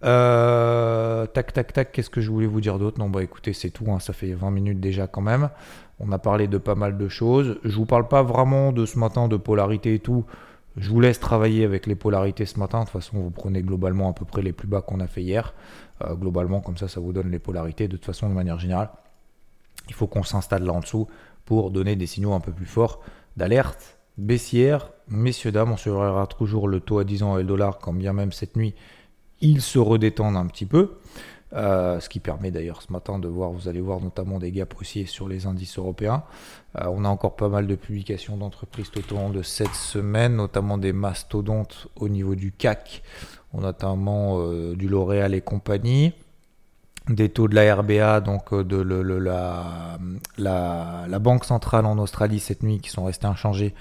tac, 0.00 1.52
tac, 1.52 1.72
tac, 1.72 1.90
qu'est-ce 1.90 2.08
que 2.10 2.20
je 2.20 2.30
voulais 2.30 2.46
vous 2.46 2.60
dire 2.60 2.78
d'autre? 2.78 3.00
Non, 3.00 3.10
bah 3.10 3.24
écoutez, 3.24 3.52
c'est 3.52 3.70
tout, 3.70 3.90
hein, 3.90 3.98
ça 3.98 4.12
fait 4.12 4.32
20 4.32 4.52
minutes 4.52 4.80
déjà 4.80 5.08
quand 5.08 5.22
même. 5.22 5.50
On 6.02 6.10
a 6.12 6.18
parlé 6.18 6.48
de 6.48 6.58
pas 6.58 6.74
mal 6.74 6.98
de 6.98 7.08
choses. 7.08 7.58
Je 7.64 7.76
vous 7.76 7.86
parle 7.86 8.08
pas 8.08 8.22
vraiment 8.22 8.72
de 8.72 8.84
ce 8.86 8.98
matin 8.98 9.28
de 9.28 9.36
polarité 9.36 9.94
et 9.94 9.98
tout. 10.00 10.24
Je 10.76 10.90
vous 10.90 11.00
laisse 11.00 11.20
travailler 11.20 11.64
avec 11.64 11.86
les 11.86 11.94
polarités 11.94 12.44
ce 12.44 12.58
matin. 12.58 12.80
De 12.80 12.84
toute 12.84 12.92
façon, 12.92 13.18
vous 13.18 13.30
prenez 13.30 13.62
globalement 13.62 14.10
à 14.10 14.12
peu 14.12 14.24
près 14.24 14.42
les 14.42 14.52
plus 14.52 14.66
bas 14.66 14.82
qu'on 14.82 15.00
a 15.00 15.06
fait 15.06 15.22
hier. 15.22 15.54
Euh, 16.02 16.14
globalement, 16.14 16.60
comme 16.60 16.76
ça, 16.76 16.88
ça 16.88 17.00
vous 17.00 17.12
donne 17.12 17.30
les 17.30 17.38
polarités. 17.38 17.86
De 17.86 17.96
toute 17.96 18.06
façon, 18.06 18.28
de 18.28 18.34
manière 18.34 18.58
générale, 18.58 18.90
il 19.88 19.94
faut 19.94 20.06
qu'on 20.06 20.22
s'installe 20.22 20.64
là 20.64 20.72
en 20.72 20.80
dessous 20.80 21.06
pour 21.44 21.70
donner 21.70 21.94
des 21.94 22.06
signaux 22.06 22.32
un 22.32 22.40
peu 22.40 22.52
plus 22.52 22.66
forts 22.66 23.00
d'alerte 23.36 23.98
baissière. 24.18 24.90
Messieurs, 25.08 25.52
dames, 25.52 25.72
on 25.72 25.76
surveillera 25.76 26.26
toujours 26.26 26.68
le 26.68 26.80
taux 26.80 26.98
à 26.98 27.04
10 27.04 27.22
ans 27.22 27.38
et 27.38 27.42
le 27.42 27.48
dollar, 27.48 27.78
quand 27.78 27.92
bien 27.92 28.12
même 28.12 28.32
cette 28.32 28.56
nuit, 28.56 28.74
il 29.40 29.60
se 29.60 29.78
redétendent 29.78 30.36
un 30.36 30.46
petit 30.46 30.66
peu. 30.66 30.98
Euh, 31.54 32.00
ce 32.00 32.08
qui 32.08 32.18
permet 32.18 32.50
d'ailleurs 32.50 32.80
ce 32.80 32.90
matin 32.92 33.18
de 33.18 33.28
voir, 33.28 33.50
vous 33.50 33.68
allez 33.68 33.80
voir 33.80 34.00
notamment 34.00 34.38
des 34.38 34.50
gaps 34.52 34.74
haussiers 34.80 35.04
sur 35.04 35.28
les 35.28 35.46
indices 35.46 35.78
européens. 35.78 36.22
Euh, 36.80 36.86
on 36.90 37.04
a 37.04 37.08
encore 37.08 37.36
pas 37.36 37.48
mal 37.48 37.66
de 37.66 37.74
publications 37.74 38.38
d'entreprises 38.38 38.90
tout 38.90 39.02
de 39.02 39.42
cette 39.42 39.74
semaine, 39.74 40.36
notamment 40.36 40.78
des 40.78 40.94
mastodontes 40.94 41.88
au 41.96 42.08
niveau 42.08 42.34
du 42.34 42.52
CAC, 42.52 43.02
notamment 43.52 44.38
euh, 44.38 44.74
du 44.74 44.88
L'Oréal 44.88 45.34
et 45.34 45.42
compagnie 45.42 46.14
des 47.08 47.28
taux 47.28 47.48
de 47.48 47.54
la 47.54 47.74
RBA, 47.74 48.20
donc 48.20 48.54
de 48.54 48.76
la, 50.38 51.18
Banque 51.18 51.44
centrale 51.44 51.84
en 51.84 51.98
Australie 51.98 52.38
cette 52.38 52.62
nuit 52.62 52.78
qui 52.80 52.90
sont 52.90 53.04
restés 53.04 53.26
inchangés 53.26 53.74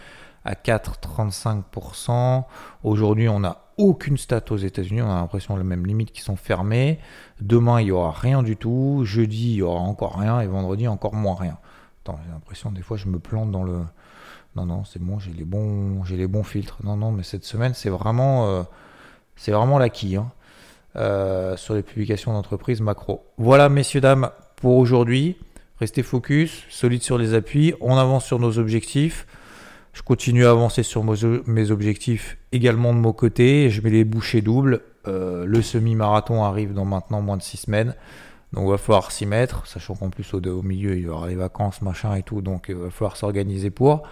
à 0.46 0.54
4,35%. 0.54 2.44
Aujourd'hui, 2.84 3.30
on 3.30 3.42
n'a 3.42 3.58
aucune 3.78 4.18
stat 4.18 4.44
aux 4.50 4.58
États-Unis. 4.58 5.02
On 5.02 5.10
a 5.10 5.16
l'impression 5.16 5.56
les 5.56 5.64
mêmes 5.64 5.86
limites 5.86 6.12
qui 6.12 6.22
sont 6.22 6.36
fermées. 6.36 7.00
Demain, 7.40 7.82
il 7.82 7.86
n'y 7.86 7.92
aura 7.92 8.12
rien 8.12 8.44
du 8.44 8.58
tout. 8.58 9.02
Jeudi, 9.04 9.52
il 9.52 9.56
y 9.58 9.62
aura 9.62 9.82
encore 9.82 10.18
rien. 10.18 10.40
Et 10.40 10.48
vendredi, 10.48 10.88
encore 10.88 11.14
moins 11.14 11.36
rien. 11.36 11.58
Attends, 12.04 12.20
j'ai 12.26 12.32
l'impression, 12.32 12.72
des 12.72 12.82
fois, 12.82 12.98
je 12.98 13.08
me 13.08 13.20
plante 13.20 13.52
dans 13.52 13.64
le. 13.64 13.82
Non, 14.56 14.66
non, 14.66 14.84
c'est 14.84 15.02
bon, 15.02 15.18
j'ai 15.18 15.32
les 15.32 15.46
bons, 15.46 16.04
j'ai 16.04 16.18
les 16.18 16.28
bons 16.28 16.44
filtres. 16.44 16.80
Non, 16.84 16.98
non, 16.98 17.12
mais 17.12 17.24
cette 17.24 17.46
semaine, 17.46 17.74
c'est 17.74 17.90
vraiment, 17.90 18.48
euh, 18.50 18.64
c'est 19.38 19.52
vraiment 19.52 19.78
l'acquis 19.78 20.18
hein, 20.18 20.30
euh, 20.98 21.56
sur 21.56 21.74
les 21.74 21.84
publications 21.84 22.34
d'entreprises 22.34 22.82
macro. 22.82 23.24
Voilà, 23.38 23.70
messieurs 23.70 24.02
dames, 24.02 24.30
pour 24.58 24.76
aujourd'hui. 24.76 25.38
Restez 25.80 26.04
focus, 26.04 26.64
solide 26.70 27.02
sur 27.02 27.18
les 27.18 27.34
appuis. 27.34 27.74
On 27.82 27.98
avance 27.98 28.26
sur 28.26 28.40
nos 28.40 28.60
objectifs. 28.60 29.26
Je 29.94 30.02
continue 30.04 30.46
à 30.46 30.52
avancer 30.52 30.84
sur 30.84 31.04
mes 31.04 31.72
objectifs 31.72 32.38
également 32.52 32.94
de 32.94 33.00
mon 33.00 33.12
côté. 33.12 33.70
Je 33.70 33.82
mets 33.82 33.90
les 33.90 34.06
bouchées 34.06 34.42
doubles. 34.42 34.82
Euh, 35.08 35.46
le 35.46 35.62
semi-marathon 35.62 36.44
arrive 36.44 36.74
dans 36.74 36.86
maintenant 36.86 37.22
moins 37.22 37.38
de 37.38 37.42
6 37.42 37.58
semaines. 37.58 37.96
Donc 38.54 38.66
il 38.66 38.72
va 38.72 38.78
falloir 38.78 39.12
s'y 39.12 39.26
mettre, 39.26 39.66
sachant 39.66 39.96
qu'en 39.96 40.10
plus 40.10 40.34
au, 40.34 40.62
milieu 40.62 40.98
il 40.98 41.04
y 41.04 41.08
aura 41.08 41.28
les 41.28 41.36
vacances, 41.36 41.82
machin 41.82 42.16
et 42.16 42.24
tout, 42.24 42.42
donc 42.42 42.66
il 42.68 42.76
va 42.76 42.90
falloir 42.90 43.16
s'organiser 43.16 43.70
pour. 43.70 44.04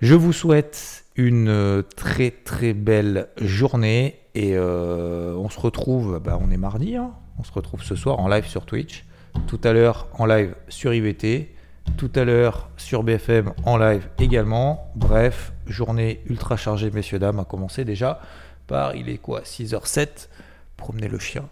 Je 0.00 0.14
vous 0.14 0.32
souhaite 0.32 1.04
une 1.14 1.84
très 1.94 2.30
très 2.30 2.72
belle 2.72 3.28
journée 3.38 4.18
et 4.34 4.52
euh, 4.54 5.34
on 5.34 5.50
se 5.50 5.60
retrouve, 5.60 6.20
bah, 6.24 6.38
on 6.40 6.50
est 6.50 6.56
mardi, 6.56 6.96
hein. 6.96 7.12
on 7.38 7.44
se 7.44 7.52
retrouve 7.52 7.82
ce 7.82 7.96
soir 7.96 8.18
en 8.18 8.28
live 8.28 8.46
sur 8.46 8.64
Twitch, 8.64 9.04
tout 9.46 9.60
à 9.62 9.74
l'heure 9.74 10.08
en 10.14 10.24
live 10.24 10.54
sur 10.70 10.94
IVT 10.94 11.54
tout 11.96 12.10
à 12.14 12.24
l'heure 12.24 12.70
sur 12.76 13.02
BFM 13.02 13.52
en 13.64 13.76
live 13.76 14.08
également. 14.18 14.90
Bref, 14.94 15.52
journée 15.66 16.20
ultra 16.26 16.56
chargée, 16.56 16.90
messieurs, 16.90 17.18
dames, 17.18 17.40
à 17.40 17.44
commencer 17.44 17.84
déjà 17.84 18.20
par, 18.66 18.94
il 18.94 19.08
est 19.08 19.18
quoi, 19.18 19.40
6h07, 19.42 20.28
promener 20.76 21.08
le 21.08 21.18
chien 21.18 21.48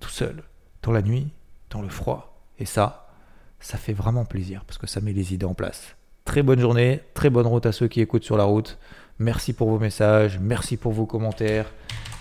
tout 0.00 0.08
seul, 0.08 0.42
dans 0.82 0.92
la 0.92 1.02
nuit, 1.02 1.28
dans 1.70 1.82
le 1.82 1.88
froid. 1.88 2.42
Et 2.58 2.64
ça, 2.64 3.08
ça 3.60 3.78
fait 3.78 3.92
vraiment 3.92 4.24
plaisir 4.24 4.64
parce 4.66 4.78
que 4.78 4.86
ça 4.86 5.00
met 5.00 5.12
les 5.12 5.34
idées 5.34 5.46
en 5.46 5.54
place. 5.54 5.96
Très 6.24 6.42
bonne 6.42 6.60
journée, 6.60 7.02
très 7.14 7.30
bonne 7.30 7.46
route 7.46 7.66
à 7.66 7.72
ceux 7.72 7.88
qui 7.88 8.00
écoutent 8.00 8.24
sur 8.24 8.36
la 8.36 8.44
route. 8.44 8.78
Merci 9.18 9.52
pour 9.52 9.70
vos 9.70 9.78
messages, 9.78 10.38
merci 10.38 10.76
pour 10.76 10.92
vos 10.92 11.06
commentaires. 11.06 11.66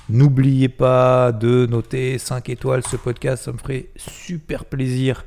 N'oubliez 0.09 0.69
pas 0.69 1.31
de 1.31 1.65
noter 1.67 2.17
5 2.17 2.49
étoiles 2.49 2.85
ce 2.85 2.95
podcast, 2.95 3.43
ça 3.43 3.51
me 3.51 3.57
ferait 3.57 3.89
super 3.95 4.65
plaisir 4.65 5.23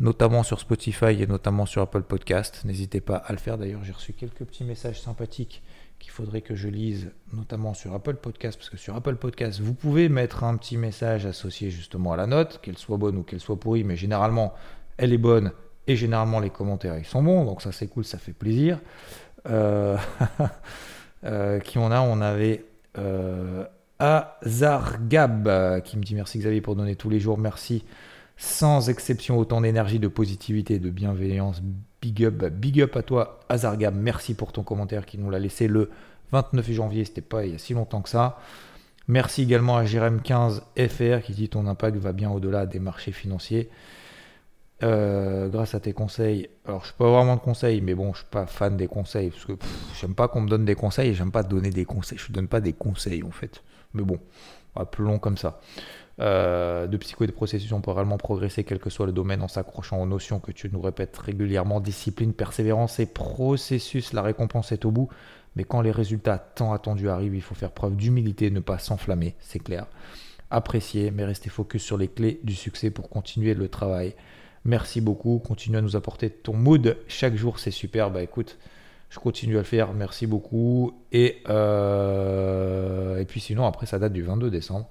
notamment 0.00 0.42
sur 0.42 0.60
Spotify 0.60 1.22
et 1.22 1.26
notamment 1.26 1.66
sur 1.66 1.82
Apple 1.82 2.02
Podcast. 2.02 2.62
N'hésitez 2.64 3.00
pas 3.00 3.16
à 3.16 3.32
le 3.32 3.38
faire. 3.38 3.58
D'ailleurs, 3.58 3.84
j'ai 3.84 3.92
reçu 3.92 4.12
quelques 4.12 4.44
petits 4.44 4.64
messages 4.64 5.00
sympathiques 5.00 5.62
qu'il 5.98 6.12
faudrait 6.12 6.42
que 6.42 6.54
je 6.54 6.68
lise, 6.68 7.10
notamment 7.32 7.72
sur 7.72 7.94
Apple 7.94 8.16
Podcast, 8.16 8.58
parce 8.58 8.68
que 8.68 8.76
sur 8.76 8.94
Apple 8.94 9.16
Podcast, 9.16 9.60
vous 9.60 9.72
pouvez 9.72 10.08
mettre 10.08 10.44
un 10.44 10.56
petit 10.56 10.76
message 10.76 11.24
associé 11.24 11.70
justement 11.70 12.12
à 12.12 12.16
la 12.16 12.26
note, 12.26 12.60
qu'elle 12.62 12.76
soit 12.76 12.98
bonne 12.98 13.16
ou 13.16 13.22
qu'elle 13.22 13.40
soit 13.40 13.58
pourrie, 13.58 13.82
mais 13.82 13.96
généralement, 13.96 14.52
elle 14.98 15.12
est 15.12 15.18
bonne 15.18 15.52
et 15.86 15.96
généralement 15.96 16.40
les 16.40 16.50
commentaires 16.50 16.98
ils 16.98 17.04
sont 17.04 17.22
bons, 17.22 17.44
donc 17.44 17.62
ça 17.62 17.72
c'est 17.72 17.86
cool, 17.86 18.04
ça 18.04 18.18
fait 18.18 18.32
plaisir. 18.32 18.80
Euh, 19.48 19.96
euh, 21.24 21.60
qui 21.60 21.78
on 21.78 21.90
a? 21.90 22.00
On 22.00 22.20
avait 22.20 22.64
euh, 22.98 23.64
Azargab 23.98 25.80
qui 25.82 25.96
me 25.96 26.02
dit 26.02 26.14
merci 26.14 26.38
Xavier 26.38 26.60
pour 26.60 26.76
donner 26.76 26.96
tous 26.96 27.08
les 27.08 27.20
jours, 27.20 27.38
merci 27.38 27.84
sans 28.36 28.88
exception 28.88 29.38
autant 29.38 29.60
d'énergie, 29.60 29.98
de 29.98 30.08
positivité, 30.08 30.78
de 30.78 30.90
bienveillance. 30.90 31.62
Big 32.02 32.24
up, 32.24 32.44
big 32.52 32.82
up 32.82 32.96
à 32.96 33.02
toi, 33.02 33.40
Azargam. 33.48 33.96
Merci 33.98 34.34
pour 34.34 34.52
ton 34.52 34.62
commentaire 34.62 35.06
qui 35.06 35.18
nous 35.18 35.30
l'a 35.30 35.38
laissé 35.38 35.68
le 35.68 35.90
29 36.32 36.70
janvier. 36.70 37.04
C'était 37.04 37.22
pas 37.22 37.44
il 37.46 37.52
y 37.52 37.54
a 37.54 37.58
si 37.58 37.74
longtemps 37.74 38.02
que 38.02 38.10
ça. 38.10 38.38
Merci 39.08 39.42
également 39.42 39.76
à 39.76 39.84
Jérém15FR 39.84 41.22
qui 41.22 41.32
dit 41.32 41.48
ton 41.48 41.66
impact 41.66 41.96
va 41.96 42.12
bien 42.12 42.30
au-delà 42.30 42.66
des 42.66 42.80
marchés 42.80 43.12
financiers. 43.12 43.70
Euh, 44.82 45.48
grâce 45.48 45.74
à 45.74 45.80
tes 45.80 45.94
conseils, 45.94 46.50
alors 46.66 46.82
je 46.82 46.88
suis 46.88 46.96
pas 46.96 47.08
vraiment 47.08 47.36
de 47.36 47.40
conseils, 47.40 47.80
mais 47.80 47.94
bon, 47.94 48.12
je 48.12 48.18
suis 48.18 48.26
pas 48.30 48.44
fan 48.44 48.76
des 48.76 48.88
conseils 48.88 49.30
parce 49.30 49.46
que 49.46 49.52
j'aime 49.98 50.14
pas 50.14 50.28
qu'on 50.28 50.42
me 50.42 50.50
donne 50.50 50.66
des 50.66 50.74
conseils 50.74 51.14
j'aime 51.14 51.30
pas 51.30 51.42
donner 51.42 51.70
des 51.70 51.86
conseils. 51.86 52.18
Je 52.18 52.30
donne 52.30 52.48
pas 52.48 52.60
des 52.60 52.74
conseils 52.74 53.22
en 53.22 53.30
fait, 53.30 53.62
mais 53.94 54.02
bon, 54.02 54.18
appelons 54.74 55.18
comme 55.18 55.38
ça. 55.38 55.60
Euh, 56.18 56.86
de 56.86 56.96
psycho 56.96 57.24
et 57.24 57.26
de 57.26 57.32
processus, 57.32 57.70
on 57.72 57.82
peut 57.82 57.90
réellement 57.90 58.16
progresser, 58.16 58.64
quel 58.64 58.78
que 58.78 58.88
soit 58.88 59.06
le 59.06 59.12
domaine, 59.12 59.42
en 59.42 59.48
s'accrochant 59.48 60.00
aux 60.00 60.06
notions 60.06 60.40
que 60.40 60.50
tu 60.50 60.70
nous 60.72 60.80
répètes 60.80 61.16
régulièrement. 61.16 61.80
Discipline, 61.80 62.32
persévérance 62.32 62.98
et 63.00 63.06
processus, 63.06 64.12
la 64.12 64.22
récompense 64.22 64.72
est 64.72 64.84
au 64.84 64.90
bout. 64.90 65.10
Mais 65.56 65.64
quand 65.64 65.80
les 65.80 65.90
résultats 65.90 66.38
tant 66.38 66.72
attendus 66.72 67.08
arrivent, 67.08 67.34
il 67.34 67.42
faut 67.42 67.54
faire 67.54 67.70
preuve 67.70 67.96
d'humilité, 67.96 68.50
ne 68.50 68.60
pas 68.60 68.78
s'enflammer, 68.78 69.34
c'est 69.40 69.58
clair. 69.58 69.86
Apprécier, 70.50 71.10
mais 71.10 71.24
rester 71.24 71.50
focus 71.50 71.82
sur 71.82 71.98
les 71.98 72.08
clés 72.08 72.40
du 72.44 72.54
succès 72.54 72.90
pour 72.90 73.08
continuer 73.08 73.54
le 73.54 73.68
travail. 73.68 74.14
Merci 74.64 75.00
beaucoup, 75.00 75.38
continue 75.38 75.78
à 75.78 75.80
nous 75.80 75.96
apporter 75.96 76.30
ton 76.30 76.54
mood 76.54 76.96
chaque 77.08 77.36
jour, 77.36 77.58
c'est 77.58 77.70
super. 77.70 78.10
Bah 78.10 78.22
écoute, 78.22 78.58
je 79.10 79.18
continue 79.18 79.54
à 79.54 79.60
le 79.60 79.64
faire, 79.64 79.92
merci 79.92 80.26
beaucoup. 80.26 80.92
Et, 81.12 81.42
euh, 81.48 83.18
et 83.18 83.24
puis 83.24 83.40
sinon, 83.40 83.64
après, 83.66 83.86
ça 83.86 83.98
date 83.98 84.12
du 84.12 84.22
22 84.22 84.50
décembre. 84.50 84.88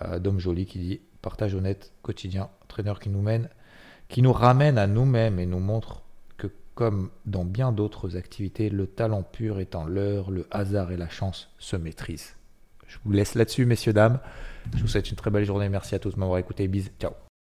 Euh, 0.00 0.18
Dom 0.18 0.38
Joly 0.38 0.66
qui 0.66 0.78
dit 0.78 1.00
partage 1.20 1.54
honnête, 1.54 1.92
quotidien, 2.02 2.48
entraîneur 2.64 2.98
qui 2.98 3.10
nous 3.10 3.22
mène, 3.22 3.48
qui 4.08 4.22
nous 4.22 4.32
ramène 4.32 4.78
à 4.78 4.86
nous-mêmes 4.86 5.38
et 5.38 5.46
nous 5.46 5.60
montre 5.60 6.02
que 6.36 6.48
comme 6.74 7.10
dans 7.26 7.44
bien 7.44 7.72
d'autres 7.72 8.16
activités, 8.16 8.70
le 8.70 8.86
talent 8.86 9.22
pur 9.22 9.60
étant 9.60 9.84
l'heure, 9.84 10.30
le 10.30 10.46
hasard 10.50 10.92
et 10.92 10.96
la 10.96 11.08
chance 11.08 11.50
se 11.58 11.76
maîtrisent. 11.76 12.34
Je 12.88 12.98
vous 13.04 13.12
laisse 13.12 13.34
là-dessus, 13.34 13.64
messieurs, 13.64 13.92
dames. 13.92 14.18
Je 14.74 14.82
vous 14.82 14.88
souhaite 14.88 15.10
une 15.10 15.16
très 15.16 15.30
belle 15.30 15.44
journée. 15.44 15.68
Merci 15.68 15.94
à 15.94 15.98
tous 15.98 16.14
de 16.14 16.20
m'avoir 16.20 16.38
écouté. 16.38 16.68
Bis. 16.68 16.90
Ciao. 17.00 17.12